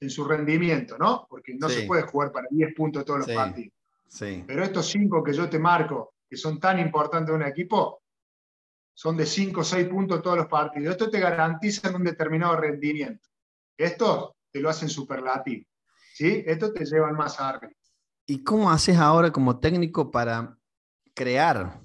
[0.00, 1.26] en su rendimiento, ¿no?
[1.28, 3.74] Porque no se puede jugar para 10 puntos todos los partidos.
[4.08, 4.44] Sí.
[4.46, 8.02] Pero estos 5 que yo te marco, que son tan importantes en un equipo,
[8.92, 10.92] son de 5 o 6 puntos todos los partidos.
[10.92, 13.28] Esto te garantiza un determinado rendimiento.
[13.76, 15.64] Esto te lo hacen superlativo.
[16.14, 16.42] ¿sí?
[16.46, 17.72] Esto te llevan más arriba.
[18.26, 20.56] ¿Y cómo haces ahora como técnico para
[21.14, 21.80] crear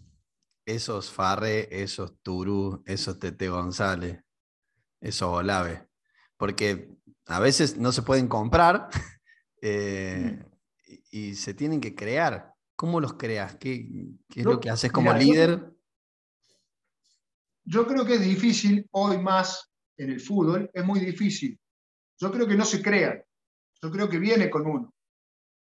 [0.66, 4.24] esos Farre, esos Turú, esos Tete González,
[5.00, 5.88] esos Olave.
[6.38, 6.90] Porque
[7.28, 8.90] a veces no se pueden comprar
[9.62, 10.44] eh,
[11.12, 12.54] y, se tienen que crear.
[12.76, 13.56] ¿Cómo los creas?
[13.56, 13.88] ¿Qué,
[14.36, 15.72] es lo que haces como líder?
[17.64, 21.58] Yo, creo que es difícil hoy más en el fútbol, es muy difícil.
[22.20, 23.24] Yo creo que no se crean.
[23.82, 24.94] Yo creo que viene con uno.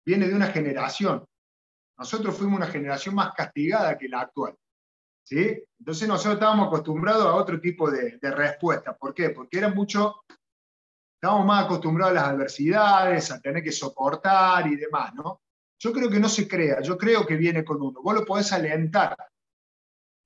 [0.04, 1.24] Viene de una generación.
[2.01, 4.57] Nosotros fuimos una generación más castigada que la actual.
[5.22, 5.62] ¿sí?
[5.78, 8.96] Entonces nosotros estábamos acostumbrados a otro tipo de, respuesta.
[8.96, 9.30] ¿Por qué?
[9.30, 10.22] Porque era mucho,
[11.14, 15.42] estábamos más acostumbrados a las adversidades, a tener que soportar y demás, ¿no?
[15.78, 18.01] Yo creo que no se crea, yo creo que viene con uno.
[18.03, 19.14] Vos lo podés alentar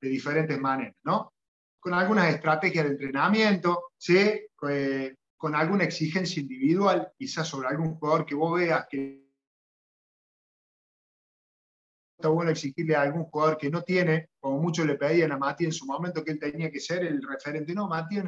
[0.01, 1.33] de diferentes maneras, ¿no?
[1.81, 4.47] Con algunas estrategias de entrenamiento, ¿sí?
[4.69, 9.24] eh, con alguna exigencia individual, quizás sobre algún jugador que vos veas que
[12.25, 15.67] está bueno exigirle a algún jugador que no tiene, como muchos le pedían a Mati
[15.67, 17.75] en su momento que él tenía que ser el referente.
[17.75, 18.23] No, Mati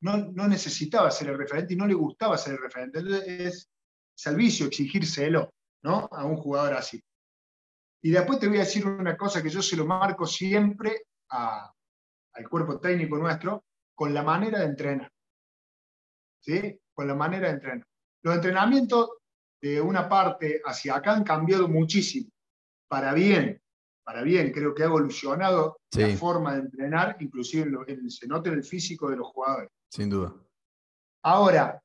[0.00, 3.00] no, no necesitaba ser el referente y no le gustaba ser el referente.
[3.00, 3.70] Entonces es
[4.14, 6.08] servicio exigírselo ¿no?
[6.10, 7.04] a un jugador así.
[8.02, 12.48] Y después te voy a decir una cosa que yo se lo marco siempre al
[12.48, 13.62] cuerpo técnico nuestro,
[13.94, 15.12] con la manera de entrenar.
[16.40, 16.80] ¿Sí?
[16.94, 17.86] Con la manera de entrenar.
[18.22, 19.10] Los entrenamientos
[19.60, 22.30] de una parte hacia acá han cambiado muchísimo,
[22.94, 23.60] para bien,
[24.04, 28.58] para bien, creo que ha evolucionado la forma de entrenar, inclusive en se nota en
[28.58, 29.70] el físico de los jugadores.
[29.90, 30.32] Sin duda.
[31.24, 31.82] Ahora,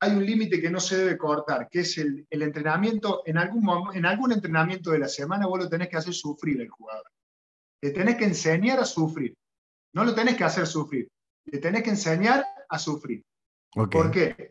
[0.00, 4.06] hay un límite que no se debe cortar, que es el, entrenamiento, en algún, en
[4.06, 7.06] algún entrenamiento de la semana vos lo tenés que hacer sufrir al jugador.
[7.80, 9.36] Le tenés que enseñar a sufrir.
[9.92, 11.08] No lo tenés que hacer sufrir,
[11.44, 13.24] le tenés que enseñar a sufrir.
[13.72, 14.50] ¿Por qué?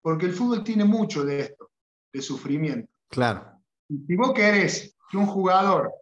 [0.00, 1.70] Porque el fútbol tiene mucho de esto,
[2.10, 2.90] de sufrimiento.
[3.10, 3.61] Claro.
[3.88, 5.92] Si vos querés que un jugador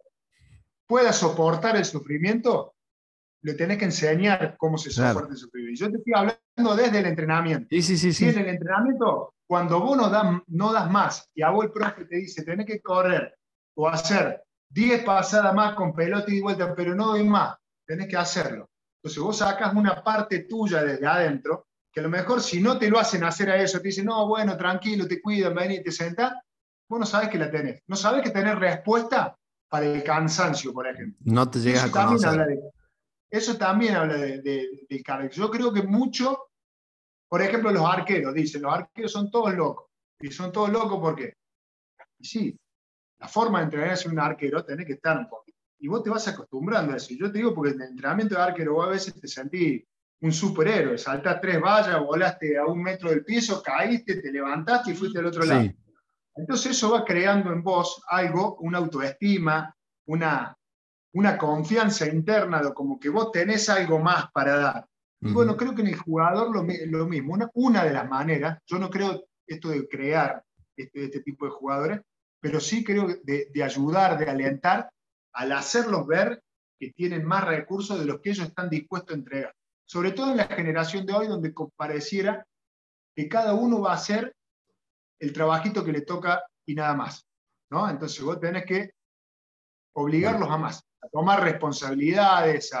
[0.87, 2.75] pueda soportar el sufrimiento,
[3.43, 5.85] le tenés que enseñar cómo se soporta el sufrimiento.
[5.85, 7.67] Yo te estoy hablando desde el entrenamiento.
[7.71, 8.13] Sí, sí, sí.
[8.13, 11.71] Si en el entrenamiento, cuando vos no das, no das más y a vos el
[11.71, 13.35] profe te dice, tenés que correr
[13.75, 18.17] o hacer 10 pasadas más con pelota y vuelta, pero no doy más, tenés que
[18.17, 18.69] hacerlo.
[18.97, 22.89] Entonces vos sacas una parte tuya desde adentro, que a lo mejor si no te
[22.89, 25.91] lo hacen hacer a eso, te dicen, no, bueno, tranquilo, te cuidan, ven y te
[25.91, 26.33] sentás,
[26.91, 27.81] vos no sabes que la tenés.
[27.87, 29.33] No sabes que tenés respuesta
[29.69, 31.17] para el cansancio, por ejemplo.
[31.23, 32.59] No te llegas a conocer.
[33.29, 34.41] Eso también habla de,
[34.89, 35.39] del carácter.
[35.39, 36.49] Yo creo que mucho,
[37.29, 39.85] por ejemplo, los arqueros, dicen, los arqueros son todos locos.
[40.19, 41.35] Y son todos locos porque,
[42.19, 42.59] sí,
[43.19, 45.57] la forma de entrenar a un arquero tiene que estar un poquito.
[45.79, 47.13] Y vos te vas acostumbrando a eso.
[47.17, 49.81] Yo te digo porque en el entrenamiento de arquero vos a veces te sentís
[50.19, 54.93] un superhéroe, saltás tres vallas, volaste a un metro del piso, caíste, te levantaste y
[54.93, 55.71] fuiste al otro lado.
[56.35, 59.75] Entonces eso va creando en vos algo, una autoestima,
[60.05, 60.55] una,
[61.13, 64.87] una confianza interna de como que vos tenés algo más para dar.
[65.23, 67.33] Y bueno, creo que en el jugador lo, lo mismo.
[67.33, 70.43] Una, una, de las maneras, yo no creo esto de crear
[70.75, 72.01] este, este tipo de jugadores,
[72.39, 74.89] pero sí creo de, de, ayudar, de alentar,
[75.33, 76.41] al hacerlos ver
[76.79, 79.55] que tienen más recursos de los que ellos están dispuestos a entregar.
[79.85, 82.43] Sobre todo en la generación de hoy, donde pareciera
[83.15, 84.33] que cada uno va a hacer
[85.21, 87.25] el trabajito que le toca y nada más.
[87.69, 87.89] ¿no?
[87.89, 88.91] Entonces vos tenés que
[89.93, 92.71] obligarlos a más, a tomar responsabilidades,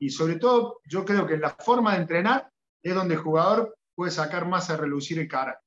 [0.00, 2.50] y sobre todo yo creo que en la forma de entrenar
[2.82, 5.64] es donde el jugador puede sacar más a relucir el carácter.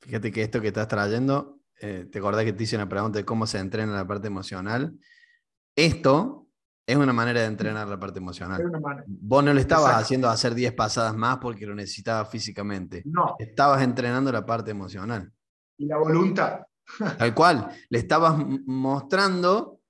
[0.00, 3.24] Fíjate que esto que estás trayendo, eh, te acordás que te hice una pregunta de
[3.24, 4.96] cómo se entrena la parte emocional.
[5.74, 6.46] Esto
[6.86, 8.62] es una manera de entrenar la parte emocional.
[9.06, 13.02] Vos no le estabas haciendo hacer 10 pasadas más porque lo necesitabas físicamente.
[13.06, 13.36] No.
[13.38, 15.32] Estabas entrenando la parte emocional.
[15.76, 16.60] Y la voluntad.
[17.18, 17.68] Tal cual.
[17.88, 19.80] Le estabas mostrando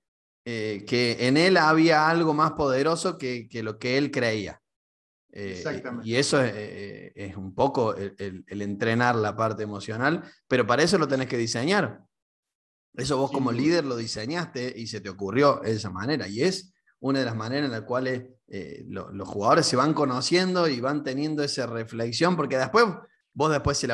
[0.45, 4.61] eh, que en él había algo más poderoso que, lo que él creía.
[5.31, 6.07] Eh, Exactamente.
[6.07, 11.07] Y eso es, eh, un poco el, entrenar la parte emocional, pero para eso lo
[11.07, 12.01] tenés que diseñar.
[12.93, 16.27] Eso vos como líder lo diseñaste y se te ocurrió de esa manera.
[16.27, 18.25] Y es una de las maneras en las cuales
[18.87, 22.85] los jugadores se van conociendo y van teniendo esa reflexión, porque después
[23.33, 23.87] vos después se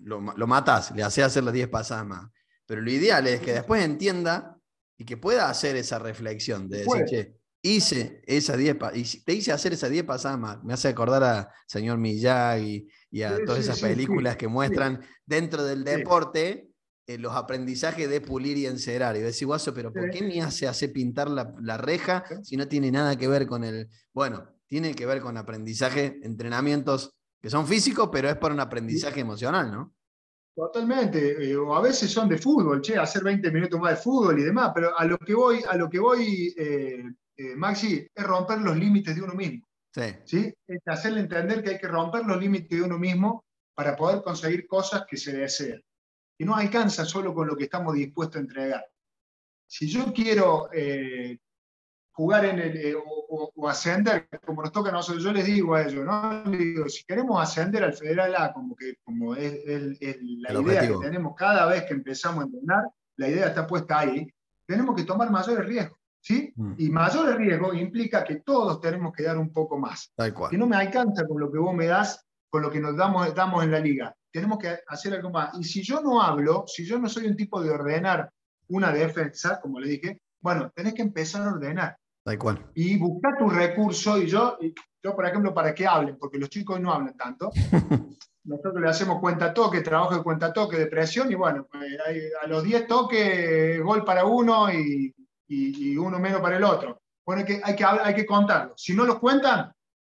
[0.00, 2.30] lo, lo matás, le haces hacer las 10 pasadas más.
[2.66, 4.58] Pero lo ideal es que después entienda
[4.98, 9.52] y que pueda hacer esa reflexión de decir, che, hice esas 10, y te hice
[9.52, 10.62] hacer esas 10 pasadas más.
[10.64, 15.84] Me hace acordar a señor Miyagi y a todas esas películas que muestran dentro del
[15.84, 16.68] deporte
[17.06, 19.16] eh, los aprendizajes de pulir y encerar.
[19.16, 22.68] Y decir, guaso, pero ¿por qué me hace hacer pintar la, la, reja si no
[22.68, 23.88] tiene nada que ver con el.
[24.12, 29.20] Bueno, tiene que ver con aprendizaje, entrenamientos que son físicos, pero es para un aprendizaje
[29.20, 29.94] emocional, ¿no?
[30.54, 34.40] Totalmente, eh, o a veces son de fútbol, che, hacer 20 minutos más de fútbol
[34.40, 37.04] y demás, pero a lo que voy, a lo que voy eh,
[37.36, 39.64] eh, Maxi, es romper los límites de uno mismo.
[40.24, 40.52] Sí.
[40.66, 44.66] Es hacerle entender que hay que romper los límites de uno mismo para poder conseguir
[44.66, 45.80] cosas que se desean.
[46.36, 48.84] Y no alcanza solo con lo que estamos dispuestos a entregar.
[49.66, 50.68] Si yo quiero
[52.18, 55.82] jugar en el, eh, o, ascender, como nos toca a nosotros, yo les digo a
[55.82, 56.42] ellos, ¿no?
[56.50, 59.52] digo, si queremos ascender al Federal A, como, que, como es,
[60.00, 62.86] la idea que tenemos cada vez que empezamos a entrenar,
[63.18, 64.26] la idea está puesta ahí,
[64.66, 65.96] tenemos que tomar mayores riesgos.
[66.20, 66.52] ¿Sí?
[66.56, 66.74] Mm.
[66.78, 70.12] Y mayores riesgos implica que todos tenemos que dar un poco más.
[70.16, 70.50] Tal cual.
[70.50, 73.32] Que no me alcanza con lo que vos me das, con lo que nos damos,
[73.32, 74.12] damos en la liga.
[74.32, 75.56] Tenemos que hacer algo más.
[75.56, 78.28] Y si yo no hablo, si yo no soy un tipo de ordenar
[78.66, 81.96] una defensa, como le dije, bueno, tenés que empezar a ordenar.
[82.74, 84.58] Y buscar tu recurso, y yo,
[85.02, 87.50] yo, por ejemplo, para que hablen, porque los chicos no hablan tanto,
[88.44, 91.84] nosotros le hacemos cuenta toque, trabajo de cuenta toque, de presión, y bueno, pues,
[92.42, 95.14] a los 10 toques, gol para uno y,
[95.98, 97.00] uno menos para el otro.
[97.24, 98.74] Bueno, hay que, hay que, hay que contarlo.
[98.76, 99.72] Si no los cuentan,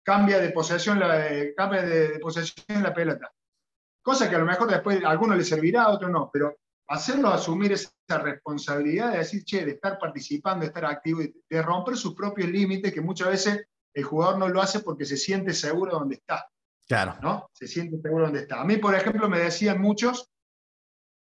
[0.02, 1.22] cambia de posesión la,
[1.54, 3.30] cambia de, posesión la pelota.
[4.02, 6.56] Cosa que a lo mejor después a algunos les servirá, a otros no, pero
[6.88, 11.96] hacerlo asumir esa responsabilidad de decir, che, de estar participando, de estar activo, de romper
[11.96, 15.92] sus propios límites, que muchas veces el jugador no lo hace porque se siente seguro
[15.98, 16.48] donde está.
[16.86, 17.16] Claro.
[17.20, 17.50] ¿no?
[17.52, 18.62] Se siente seguro donde está.
[18.62, 20.30] A mí, por ejemplo, me decían muchos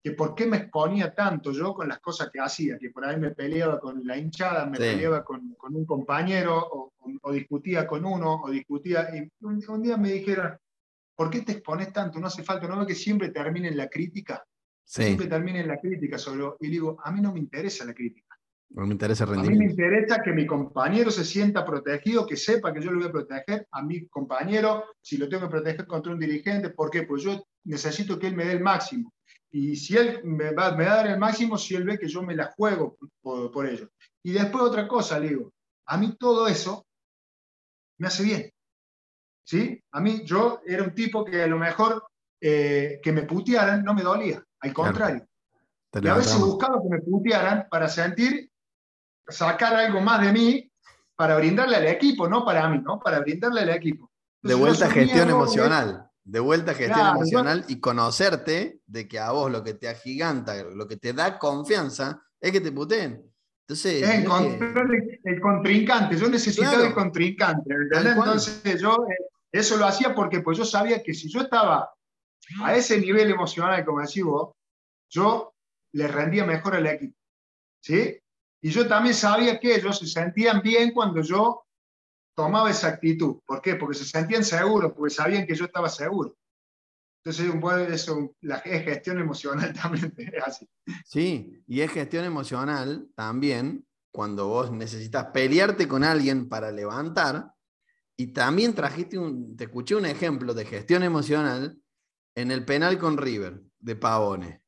[0.04, 3.18] que por qué me exponía tanto yo con las cosas que hacía, que por ahí
[3.18, 6.92] me peleaba con la hinchada, me peleaba con, un compañero,
[7.22, 9.08] o, discutía con uno, o discutía.
[9.16, 10.56] Y un, día me dijeron,
[11.16, 12.20] ¿por qué te expones tanto?
[12.20, 14.46] No hace falta, no que siempre termine en la crítica.
[14.86, 16.44] Siempre termine en la crítica sobre.
[16.60, 18.36] Y digo, a mí no me interesa la crítica.
[18.70, 22.72] No me interesa A mí me interesa que mi compañero se sienta protegido, que sepa
[22.72, 26.12] que yo lo voy a proteger a mi compañero, si lo tengo que proteger contra
[26.12, 27.02] un dirigente, ¿por qué?
[27.04, 29.12] Pues yo necesito que él me dé el máximo.
[29.50, 32.08] Y si él me va, me va a dar el máximo, si él ve que
[32.08, 33.88] yo me la juego por, ello.
[34.22, 35.52] Y después otra cosa, le digo,
[35.86, 36.86] a mí todo eso
[37.98, 38.52] me hace bien.
[39.44, 39.80] ¿Sí?
[39.92, 42.04] A mí yo era un tipo que a lo mejor
[42.40, 45.26] eh, que me putearan no me dolía, al contrario.
[45.92, 48.50] Y a veces buscaba que me putearan para sentir
[49.28, 50.72] sacar algo más de mí
[51.16, 53.00] para brindarle al equipo, no para mí, ¿no?
[53.00, 54.10] Para brindarle al equipo.
[54.42, 56.10] de vuelta a gestión emocional.
[56.22, 60.62] De vuelta a gestión emocional y conocerte de que a vos lo que te agiganta,
[60.64, 63.22] lo que te da confianza, es que te puteen.
[63.68, 64.86] Entonces, es encontrar
[65.24, 66.16] el, contrincante.
[66.16, 67.74] Yo necesitaba el contrincante.
[67.92, 69.16] Entonces yo eh,
[69.50, 71.90] eso lo hacía porque pues yo sabía que si yo estaba
[72.62, 74.54] a ese nivel emocional, como decís vos,
[75.08, 75.54] yo
[75.92, 77.16] le rendía mejor al equipo.
[77.82, 78.18] ¿Sí?
[78.60, 81.66] Y yo también sabía que ellos se sentían bien cuando yo
[82.34, 83.38] tomaba esa actitud.
[83.46, 83.76] ¿Por qué?
[83.76, 86.36] Porque se sentían seguros, porque sabían que yo estaba seguro.
[87.24, 90.68] Entonces, un buen, eso, la, es gestión emocional también, es así.
[91.04, 97.52] Sí, y es gestión emocional también cuando vos necesitas pelearte con alguien para levantar.
[98.16, 99.18] Y también trajiste
[99.56, 101.78] te escuché un ejemplo de gestión emocional
[102.36, 104.62] en el penal con River, de Pavone.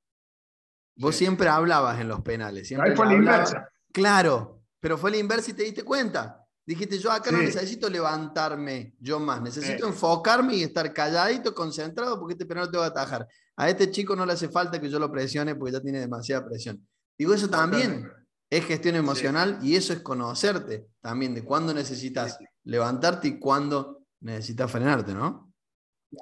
[0.97, 2.67] Vos siempre hablabas en los penales.
[2.67, 3.69] Siempre fue la inversa.
[3.93, 6.45] Claro, pero fue la inversa y te diste cuenta.
[6.67, 12.35] Dijiste, yo acá no necesito levantarme yo más, necesito enfocarme y estar calladito, concentrado, porque
[12.35, 13.27] este penal te va a atajar.
[13.57, 16.45] A este chico no le hace falta que yo lo presione porque ya tiene demasiada
[16.45, 16.87] presión.
[17.17, 18.11] Digo, eso también
[18.51, 24.71] es gestión emocional y eso es conocerte también de cuándo necesitas levantarte y cuándo necesitas
[24.71, 25.48] frenarte, ¿no?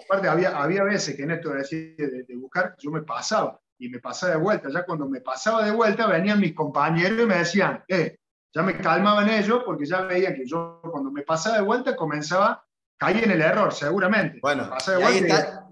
[0.05, 4.01] Aparte, había, había veces que en esto de, de buscar, yo me pasaba y me
[4.01, 4.69] pasaba de vuelta.
[4.71, 8.19] Ya cuando me pasaba de vuelta, venían mis compañeros y me decían, eh,
[8.55, 12.65] ya me calmaban ellos porque ya veían que yo cuando me pasaba de vuelta comenzaba,
[12.97, 14.39] caí en el error, seguramente.
[14.41, 14.71] Bueno,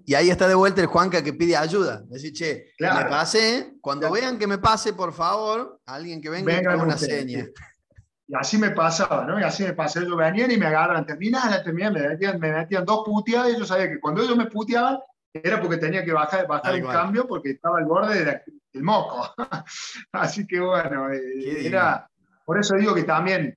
[0.06, 2.02] y, ahí está, de vuelta el Juanca que pide ayuda.
[2.06, 6.82] Decir, che, me pasé, cuando vean que me pase, por favor, alguien que venga con
[6.82, 7.46] una seña.
[8.26, 9.38] Y así me pasaba, ¿no?
[9.38, 12.84] Y así me pasé, ellos venían y me agarran, terminala, terminala, me metían, me metían
[12.84, 14.98] dos puteadas y yo sabía que cuando ellos me puteaban,
[15.32, 19.28] era porque tenía que bajar, bajar un cambio porque estaba al borde del moco.
[20.12, 22.08] Así que bueno, eh, era,
[22.44, 23.56] por eso digo que también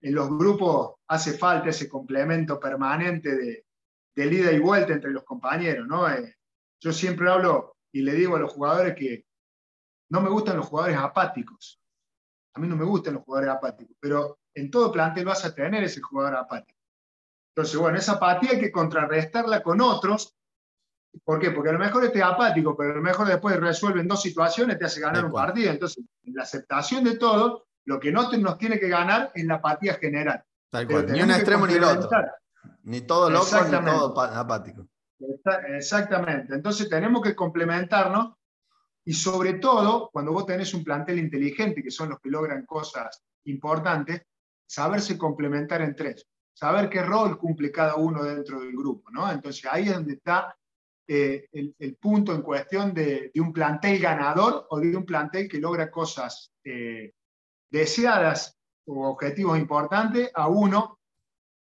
[0.00, 3.64] en los grupos hace falta ese complemento permanente de,
[4.14, 5.86] de ida y vuelta entre los compañeros.
[5.86, 6.08] ¿no?
[6.08, 6.36] Eh,
[6.80, 9.26] yo siempre hablo y le digo a los jugadores que
[10.10, 11.81] no me gustan los jugadores apáticos.
[12.54, 15.82] A mí no me gustan los jugadores apáticos, pero en todo plantel vas a tener
[15.84, 16.78] ese jugador apático.
[17.54, 20.36] Entonces, bueno, esa apatía hay que contrarrestarla con otros
[21.24, 21.50] ¿Por qué?
[21.50, 24.86] Porque a lo mejor esté apático, pero a lo mejor después resuelven dos situaciones, te
[24.86, 25.70] hace ganar un partido.
[25.70, 29.56] Entonces, en la aceptación de todo, lo que no nos tiene que ganar es la
[29.56, 30.42] apatía general.
[30.70, 31.12] Tal cual.
[31.12, 32.08] Ni un extremo ni el otro.
[32.84, 34.86] Ni todo loco ni todo apático.
[35.68, 36.54] Exactamente.
[36.54, 38.34] Entonces tenemos que complementarnos
[39.04, 43.22] y sobre todo, cuando vos tenés un plantel inteligente, que son los que logran cosas
[43.44, 44.22] importantes,
[44.66, 46.26] saberse complementar en tres.
[46.54, 49.30] Saber qué rol cumple cada uno dentro del grupo, ¿no?
[49.30, 50.56] Entonces ahí es donde está
[51.08, 55.90] eh, el, punto en cuestión de, un plantel ganador o de un plantel que logra
[55.90, 57.12] cosas eh,
[57.70, 61.00] deseadas o objetivos importantes a uno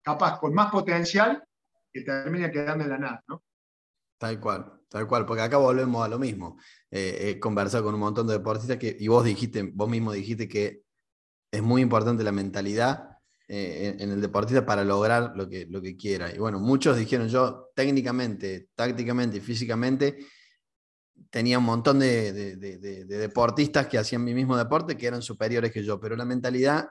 [0.02, 1.42] capaz con más potencial
[1.92, 3.24] que termina quedando en la nada.
[3.26, 3.42] ¿no?
[4.18, 6.58] Tal cual, tal cual, porque acá volvemos a lo mismo.
[6.90, 10.48] Eh, he conversado con un montón de deportistas que, y vos dijiste, vos mismo dijiste
[10.48, 10.82] que
[11.50, 13.18] es muy importante la mentalidad
[13.48, 16.34] eh, en, el deportista para lograr lo que, lo que quiera.
[16.34, 20.18] Y bueno, muchos dijeron yo técnicamente, tácticamente y físicamente
[21.30, 22.56] tenía un montón de,
[23.06, 26.88] deportistas que hacían mi mismo deporte que eran superiores que yo, pero la mentalidad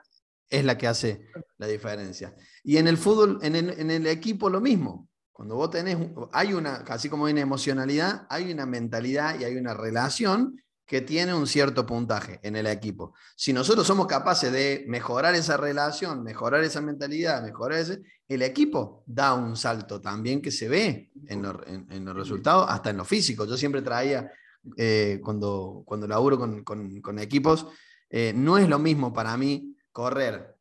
[0.48, 1.26] es la que hace
[1.58, 2.34] la diferencia.
[2.62, 3.56] Y en el fútbol, en
[3.90, 5.08] el, equipo lo mismo.
[5.36, 5.98] Cuando vos tenés,
[6.32, 11.02] hay una, así como hay una emocionalidad, hay una mentalidad y hay una relación que
[11.02, 13.12] tiene un cierto puntaje en el equipo.
[13.36, 19.04] Si nosotros somos capaces de mejorar esa relación, mejorar esa mentalidad, mejorar ese, el equipo
[19.04, 23.44] da un salto también que se ve en, los resultados, hasta en lo físico.
[23.44, 24.32] Yo siempre traía,
[24.78, 27.66] eh, cuando, cuando laburo con, equipos,
[28.08, 30.56] eh, no es lo mismo para mí correr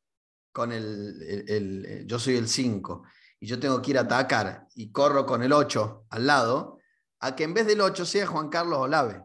[0.51, 3.03] con el, yo soy el 5
[3.45, 6.79] y yo tengo que ir a atacar y corro con el 8 al lado,
[7.19, 9.23] a que en vez del 8 sea Juan Carlos Olave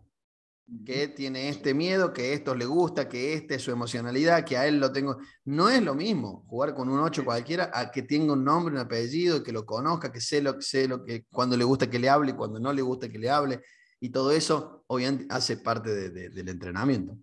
[0.85, 4.66] que tiene este miedo, que esto le gusta, que este es su emocionalidad, que a
[4.66, 5.16] él lo tengo.
[5.47, 8.81] No es lo mismo jugar con un 8 cualquiera a que tenga un nombre, un
[8.83, 12.11] apellido, que lo conozca, que sé lo, sé lo que, cuando le gusta que le
[12.11, 13.62] hable y cuando no le gusta que le hable.
[14.01, 17.16] Y todo eso, obviamente, hace parte del entrenamiento.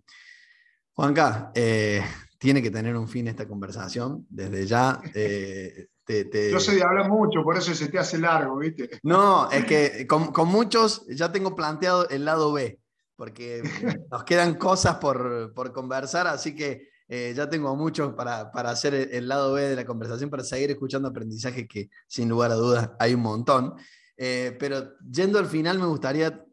[0.94, 2.02] Juanca, eh,
[2.38, 4.26] tiene que tener un fin esta conversación.
[4.28, 5.00] Desde ya.
[5.14, 8.88] Eh, te, Yo sé de hablar mucho, por eso se te hace largo, ¿viste?
[9.02, 12.78] No, es que con, con muchos ya tengo planteado el lado B
[13.18, 13.62] porque
[14.12, 18.94] nos quedan cosas por, por conversar, así que eh, ya tengo mucho para, para hacer
[18.94, 22.90] el, lado B de la conversación, para seguir escuchando aprendizaje que sin lugar a dudas
[23.00, 23.74] hay un montón.
[24.16, 26.44] Eh, pero yendo al final, me gustaría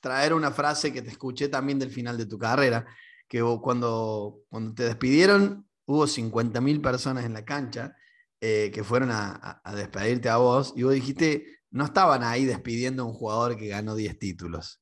[0.00, 2.86] traer una frase que te escuché también del final de tu carrera,
[3.28, 7.94] que cuando, cuando te despidieron hubo 50.000 personas en la cancha
[8.42, 13.06] eh, que fueron a, despedirte a vos y vos dijiste, no estaban ahí despidiendo a
[13.06, 14.80] un jugador que ganó 10 títulos.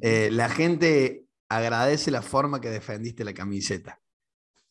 [0.00, 4.00] Eh, la gente agradece la forma que defendiste la camiseta.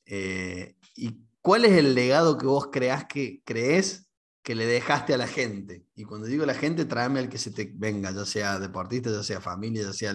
[0.05, 4.07] Eh, ¿Y cuál es el legado que vos creás que crees
[4.41, 5.85] que le dejaste a la gente?
[5.93, 9.23] Y cuando digo la gente, tráeme al que se te venga, ya sea deportista, ya
[9.23, 10.13] sea familia, ya sea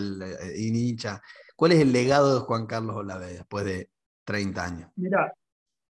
[0.57, 1.21] hincha.
[1.57, 3.91] ¿Cuál es el legado de Juan Carlos Olave después de
[4.25, 4.91] 30 años?
[4.97, 5.31] Mira,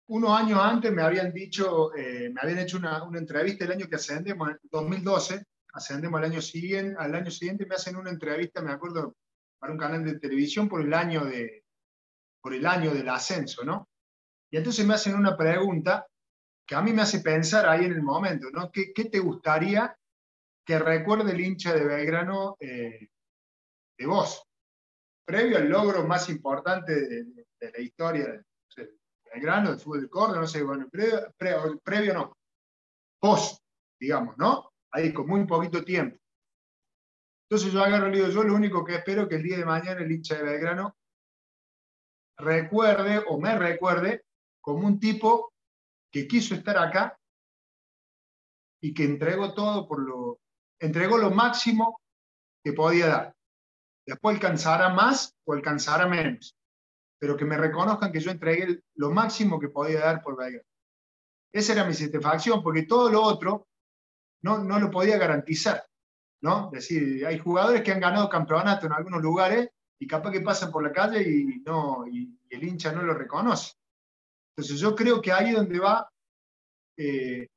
[0.07, 3.95] unos años antes me habían dicho, me habían hecho una, una, entrevista el año que
[3.95, 5.43] ascendemos, en 2012,
[5.73, 9.15] ascendemos al año siguiente, al año siguiente me hacen una entrevista, me acuerdo,
[9.59, 11.63] para un canal de televisión por el año, de,
[12.41, 13.89] por el año del ascenso, ¿no?
[14.49, 16.05] Y entonces me hacen una pregunta
[16.65, 18.71] que a mí me hace pensar ahí en el momento, ¿no?
[18.71, 19.95] ¿Qué, qué te gustaría
[20.65, 23.09] que recuerde el hincha de Belgrano eh,
[23.97, 24.43] de vos?
[25.25, 28.43] Previo al logro más importante de, la historia de,
[29.33, 32.37] Belgrano, del fútbol de Córdoba, no sé, bueno, previo, previo, no,
[33.19, 33.61] post,
[33.99, 34.71] digamos, ¿no?
[34.91, 36.17] ahí con muy poquito tiempo.
[37.49, 40.01] Entonces yo agarro y digo, yo lo único que espero que el día de mañana
[40.01, 40.97] el hincha de Belgrano
[42.37, 44.23] recuerde o me recuerde
[44.61, 45.53] como un tipo
[46.11, 47.17] que quiso estar acá
[48.81, 50.39] y que entregó todo por lo,
[50.79, 52.01] entregó lo máximo
[52.63, 53.35] que podía dar.
[54.05, 56.55] Después alcanzará más o alcanzará menos,
[57.19, 60.67] pero que me reconozcan que yo entregué lo máximo que podía dar por Belgrano.
[61.51, 63.67] Esa era mi satisfacción, porque todo lo otro
[64.41, 65.83] no, no lo podía garantizar.
[66.41, 66.69] ¿no?
[66.73, 70.71] Es decir, hay jugadores que han ganado campeonato en algunos lugares y capaz que pasan
[70.71, 73.73] por la calle y, no, y, el hincha no lo reconoce.
[74.55, 76.09] Entonces yo creo que ahí es donde va,
[76.97, 77.47] eh,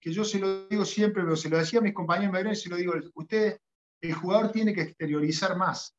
[0.00, 2.68] que yo se lo digo siempre, pero se lo decía a mis compañeros y se
[2.68, 3.58] lo digo, usted,
[4.02, 5.94] el jugador tiene que exteriorizar más.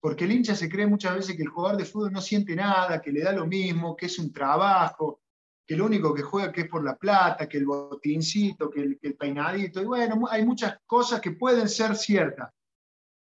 [0.00, 3.00] Porque el hincha se cree muchas veces que el jugador de fútbol no siente nada,
[3.00, 5.20] que le da lo mismo, que es un trabajo,
[5.66, 9.80] que el único que juega es por la plata, que el botincito, que el, peinadito,
[9.80, 12.50] y bueno, hay muchas cosas que pueden ser ciertas,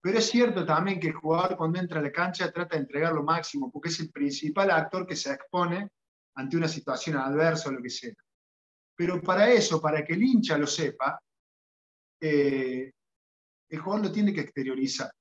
[0.02, 3.14] pero es cierto también que el jugador cuando entra a la cancha trata de entregar
[3.14, 5.90] lo máximo, porque es el principal actor que se expone
[6.36, 8.14] ante una situación adversa o lo que sea.
[8.96, 11.22] Pero para eso, para que el hincha lo sepa,
[12.22, 12.92] eh,
[13.70, 15.12] el jugador lo tiene que exteriorizar.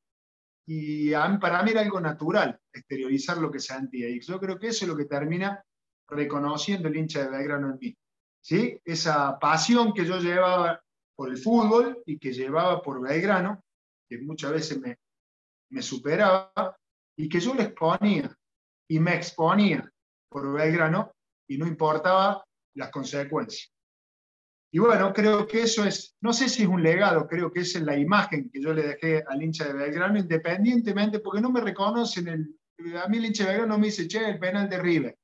[0.71, 4.07] Y para mí era algo natural exteriorizar lo que sentía.
[4.11, 5.65] Y yo creo que eso es lo que termina
[6.07, 7.97] reconociendo el hincha de Belgrano en mí.
[8.43, 8.79] ¿sí?
[8.85, 10.79] Esa pasión que yo llevaba
[11.17, 13.65] por el fútbol y que llevaba por Belgrano,
[14.07, 14.99] que muchas veces me,
[15.71, 16.53] me superaba,
[17.17, 18.31] y que yo le exponía
[18.89, 19.91] y me exponía
[20.29, 21.13] por Belgrano
[21.49, 22.45] y no importaba
[22.75, 23.73] las consecuencias.
[24.71, 27.81] Y bueno, creo que eso es, no sé si es un legado, creo que es
[27.81, 32.29] la imagen que yo le dejé al hincha de Belgrano, independientemente, porque no me reconocen,
[32.29, 35.19] el, a mí el hincha de Belgrano no me dice, che, el penal de River.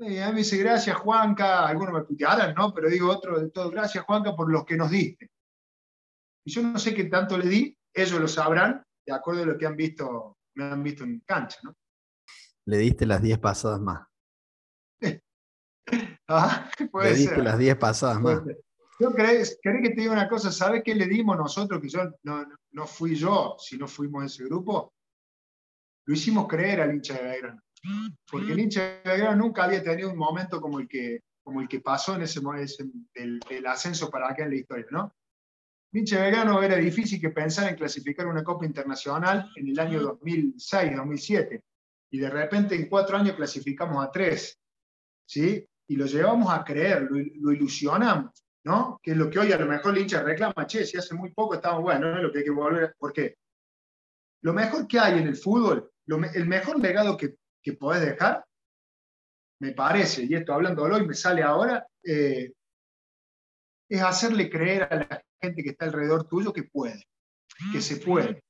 [0.00, 2.74] Y a mí me dice, gracias Juanca, algunos me putearán, ¿no?
[2.74, 5.30] Pero digo otro de todo, gracias Juanca por los que nos diste.
[6.44, 9.56] Y yo no sé qué tanto le di, ellos lo sabrán, de acuerdo a lo
[9.56, 11.76] que han visto, me han visto en cancha, ¿no?
[12.66, 14.08] Le diste las 10 pasadas más.
[16.28, 18.42] ah, puede le diste las 10 pasadas más.
[19.00, 21.80] Yo crees, que te diga una cosa, ¿sabes qué le dimos nosotros?
[21.80, 24.94] Que yo no, no fui yo, si no fuimos ese grupo.
[26.06, 27.64] Lo hicimos creer al hincha de Belgrano
[28.30, 31.68] porque el hincha de Belgrano nunca había tenido un momento como el que, como el
[31.68, 35.14] que pasó en ese momento del, ascenso para acá en la historia, ¿no?
[35.92, 40.96] Vinche Belgrano era difícil que pensara en clasificar una Copa Internacional en el año 2006,
[40.96, 41.62] 2007,
[42.10, 44.58] y de repente en cuatro años clasificamos a tres,
[45.26, 45.64] ¿sí?
[45.88, 48.98] Y lo llevamos a creer, lo, ilusionamos, ¿no?
[49.02, 51.30] Que es lo que hoy a lo mejor el hincha reclama, che, si hace muy
[51.32, 52.22] poco estamos bueno, ¿no?
[52.22, 53.36] Lo que hay que volver, ¿por qué?
[54.42, 58.44] Lo mejor que hay en el fútbol, el mejor legado que, que podés dejar
[59.60, 62.52] me parece, y esto hablándolo y me sale ahora, eh,
[63.88, 67.02] es hacerle creer a la gente que está alrededor tuyo que puede,
[67.72, 68.42] que se puede.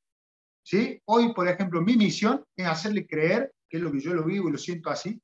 [0.64, 1.01] ¿Sí?
[1.05, 4.49] Hoy, por ejemplo, mi misión es hacerle creer, que es lo que yo lo vivo
[4.49, 5.20] y lo siento así,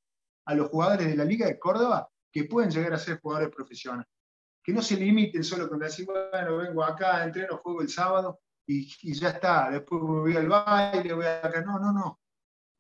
[0.47, 4.07] a los jugadores de la Liga de Córdoba que pueden llegar a ser jugadores profesionales.
[4.63, 8.89] Que no se limiten solo con decir, bueno, vengo acá, entreno, juego el sábado y,
[9.03, 11.63] y ya está, después voy al baile, voy acá.
[11.63, 12.21] No, no, no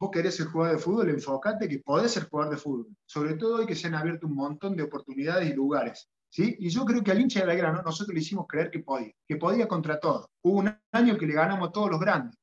[0.00, 2.88] vos querés ser jugador de fútbol, enfocate que podés ser jugador de fútbol.
[3.04, 6.08] Sobre todo hoy que se han abierto un montón de oportunidades y lugares.
[6.30, 6.56] ¿sí?
[6.58, 9.36] Y yo creo que al hincha de Belgrano nosotros le hicimos creer que podía, que
[9.36, 10.30] podía contra todo.
[10.42, 12.34] Hubo un año que le ganamos a todos los grandes,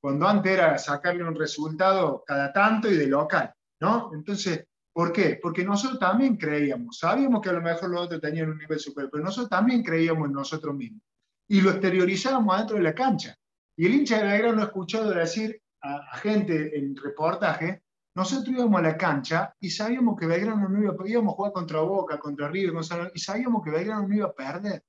[0.00, 3.52] cuando antes era sacarle un resultado cada tanto y de local.
[3.80, 4.10] ¿No?
[4.14, 5.38] Entonces, ¿por qué?
[5.40, 9.10] Porque nosotros también creíamos, sabíamos que a lo mejor los otros tenían un nivel superior,
[9.10, 11.02] pero nosotros también creíamos en nosotros mismos.
[11.48, 13.36] Y lo exteriorizábamos adentro de la cancha.
[13.76, 17.82] Y el hincha de Belgrano ha escuchado decir, a, gente en reportaje,
[18.14, 21.80] nosotros íbamos a la cancha y sabíamos que Belgrano no iba, íbamos a jugar contra
[21.80, 22.74] Boca, contra River,
[23.14, 24.84] y sabíamos que Belgrano no iba a perder.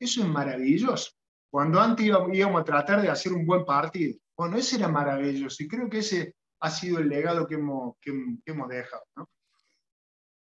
[0.00, 1.10] Eso es maravilloso.
[1.50, 4.18] Cuando antes íbamos, a tratar de hacer un buen partido.
[4.36, 8.10] Bueno, ese era maravilloso y creo que ese ha sido el legado que hemos, que,
[8.46, 9.02] hemos dejado.
[9.16, 9.28] ¿no?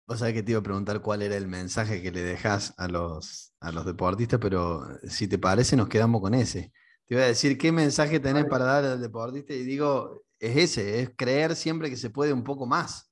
[0.07, 2.87] Vos sabés que te iba a preguntar cuál era el mensaje que le dejas a
[2.87, 6.71] los, a los deportistas, pero si te parece, nos quedamos con ese.
[7.05, 9.53] Te iba a decir, ¿qué mensaje tenés para dar al deportista?
[9.53, 13.11] Y digo, es ese, es creer siempre que se puede un poco más.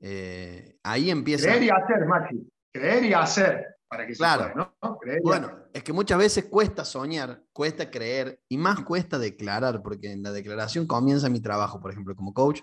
[0.00, 1.46] Eh, ahí empieza.
[1.46, 2.52] Creer y hacer, Maxi.
[2.72, 4.44] Creer y hacer para que claro.
[4.44, 4.98] se pueda, ¿no?
[5.22, 10.22] bueno, es que muchas veces cuesta soñar, cuesta creer y más cuesta declarar, porque en
[10.22, 12.62] la declaración comienza mi trabajo, por ejemplo, como coach.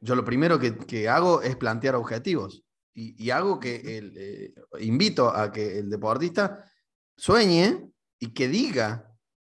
[0.00, 5.50] Yo lo primero que, hago es plantear objetivos y, hago que el, eh, invito a
[5.50, 6.62] que el deportista
[7.16, 9.10] sueñe y que diga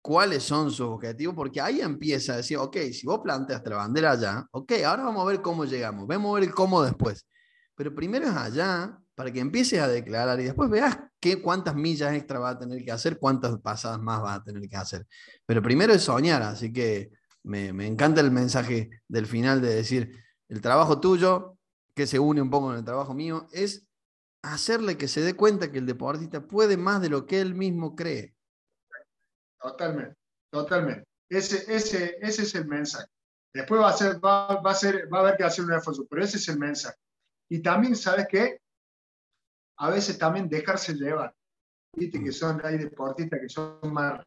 [0.03, 4.11] cuáles son sus objetivos, porque ahí empieza a decir, ok, si vos planteaste la bandera
[4.11, 7.26] allá, ok, ahora vamos a ver cómo llegamos, vamos a ver cómo después.
[7.74, 12.14] Pero primero es allá, para que empieces a declarar y después veas qué, cuántas millas
[12.14, 15.06] extra va a tener que hacer, cuántas pasadas más va a tener que hacer.
[15.46, 17.10] Pero primero es soñar, así que
[17.42, 20.16] me, me encanta el mensaje del final de decir,
[20.48, 21.58] el trabajo tuyo,
[21.94, 23.86] que se une un poco con el trabajo mío, es
[24.42, 27.94] hacerle que se dé cuenta que el deportista puede más de lo que él mismo
[27.94, 28.34] cree.
[29.60, 30.16] Totalmente,
[30.50, 31.04] totalmente.
[31.28, 33.06] Ese, ese, ese es el mensaje.
[33.54, 36.48] Después va a, ser, va, va a haber que hacer un esfuerzo, pero ese es
[36.48, 36.96] el mensaje.
[37.50, 38.61] Y también, ¿sabes qué?
[39.83, 41.35] A veces también dejarse llevar.
[41.97, 44.24] Viste que son, hay deportistas que son más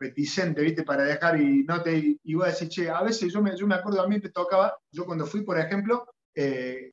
[0.00, 3.42] reticentes, viste, para dejar y no te, y voy a decir, che, a veces yo
[3.42, 6.92] me, yo me acuerdo, a mí me tocaba, yo cuando fui, por ejemplo, eh,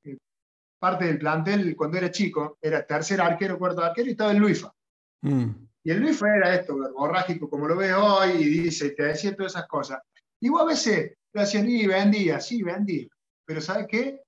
[0.77, 4.73] parte del plantel, cuando era chico, era tercer arquero, cuarto arquero y estaba el Luifa.
[5.21, 5.51] Mm.
[5.85, 9.53] Y el Luis era esto, verborrágico como lo ves hoy, y dice, te decía todas
[9.53, 10.01] esas cosas.
[10.41, 13.07] Y vos a veces lo hacían y vendía, sí, vendía.
[13.45, 14.21] Pero ¿sabes qué?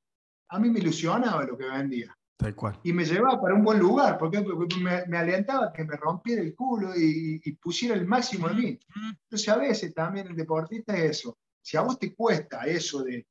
[0.49, 2.15] A mí me ilusionaba lo que vendía.
[2.37, 2.79] Tal cual.
[2.83, 6.53] Y me llevaba para un buen lugar, porque me, me alentaba que me rompiera el
[6.53, 8.79] culo y, pusiera el máximo de mí.
[9.23, 11.37] Entonces, a veces también el deportista es eso.
[11.59, 13.25] Si a vos te cuesta eso de,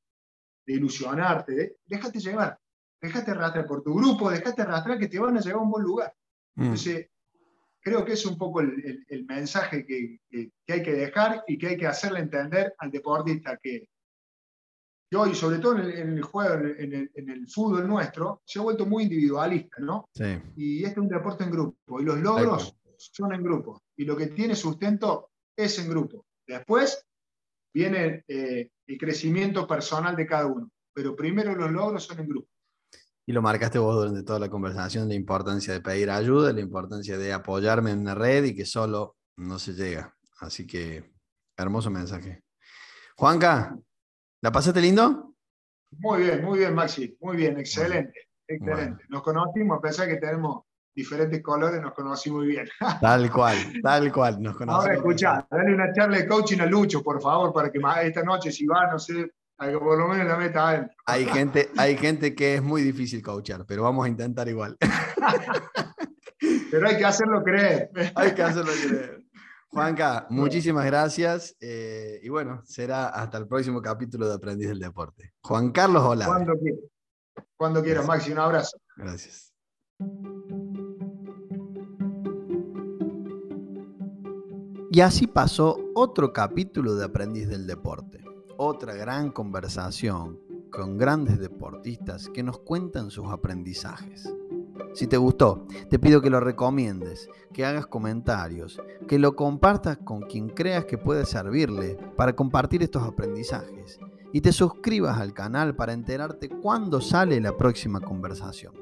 [0.65, 2.59] de ilusionarte, déjate llevar.
[3.01, 5.83] Déjate arrastrar por tu grupo, déjate arrastrar que te van a llevar a un buen
[5.83, 6.13] lugar.
[6.55, 6.63] Mm.
[6.63, 7.09] Entonces,
[7.79, 11.67] creo que es un poco el, el, mensaje que, que, hay que dejar y que
[11.67, 13.87] hay que hacerle entender al deportista que,
[15.09, 18.61] yo hoy, sobre todo en el, juego, en el, en el, fútbol nuestro, se ha
[18.61, 20.09] vuelto muy individualista, ¿no?
[20.13, 20.37] Sí.
[20.57, 24.17] Y este es un deporte en grupo, y los logros son en grupo, y lo
[24.17, 26.25] que tiene sustento es en grupo.
[26.45, 27.05] Después
[27.73, 32.49] viene eh, el crecimiento personal de cada uno, pero primero los logros son en grupo.
[33.25, 37.17] Y lo marcaste vos durante toda la conversación, la importancia de pedir ayuda, la importancia
[37.17, 40.15] de apoyarme en una red y que solo no se llega.
[40.39, 41.13] Así que,
[41.57, 42.41] hermoso mensaje.
[43.17, 43.77] Juanca,
[44.41, 45.35] ¿la pasaste lindo?
[45.99, 47.17] Muy bien, muy bien, Maxi.
[47.21, 48.27] Muy bien, excelente.
[48.47, 49.03] Excelente.
[49.09, 50.63] Nos conocimos, a pesar que tenemos
[50.95, 52.67] diferentes colores, nos conocí muy bien.
[53.01, 54.41] Tal cual, tal cual.
[54.41, 54.83] Nos conocimos.
[54.83, 58.51] Ahora escucha, dale una charla de coaching a Lucho, por favor, para que esta noche,
[58.51, 62.63] si va, no sé, por lo menos la meta Hay gente, hay gente que es
[62.63, 64.75] muy difícil coachar, pero vamos a intentar igual.
[66.71, 67.91] pero hay que hacerlo creer.
[68.15, 69.23] hay que hacerlo creer.
[69.77, 71.55] Juanca, muchísimas gracias.
[71.61, 75.33] Eh, y bueno, será hasta el próximo capítulo de Aprendiz del Deporte.
[75.41, 76.25] Juan Carlos Hola.
[77.55, 78.75] Cuando quieras, Maxi, un abrazo.
[78.95, 79.53] Gracias.
[84.89, 88.23] Y así pasó otro capítulo de Aprendiz del Deporte,
[88.57, 90.39] otra gran conversación
[90.71, 94.27] con grandes deportistas que nos cuentan sus aprendizajes.
[94.93, 100.21] Si te gustó, te pido que lo recomiendes, que hagas comentarios, que lo compartas con
[100.21, 103.99] quien creas que puede servirle para compartir estos aprendizajes
[104.33, 108.73] y te suscribas al canal para enterarte cuándo sale la próxima conversación.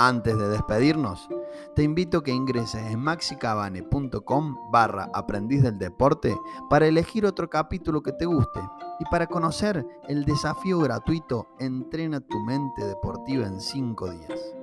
[0.00, 1.28] Antes de despedirnos,
[1.74, 6.36] te invito a que ingreses en maxicabane.com barra aprendiz del deporte
[6.70, 8.60] para elegir otro capítulo que te guste
[9.00, 14.57] y para conocer el desafío gratuito Entrena tu mente deportiva en 5 días.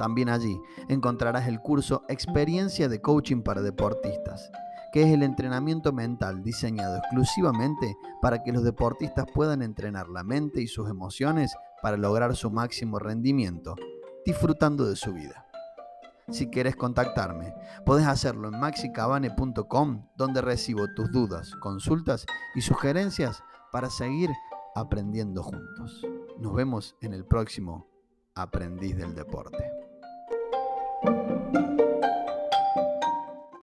[0.00, 4.50] También allí encontrarás el curso Experiencia de Coaching para Deportistas,
[4.94, 10.62] que es el entrenamiento mental diseñado exclusivamente para que los deportistas puedan entrenar la mente
[10.62, 13.74] y sus emociones para lograr su máximo rendimiento,
[14.24, 15.44] disfrutando de su vida.
[16.30, 17.52] Si quieres contactarme,
[17.84, 22.24] puedes hacerlo en maxicabane.com, donde recibo tus dudas, consultas
[22.54, 24.30] y sugerencias para seguir
[24.74, 26.06] aprendiendo juntos.
[26.38, 27.86] Nos vemos en el próximo
[28.34, 29.89] Aprendiz del Deporte.
[31.02, 31.89] Thank you.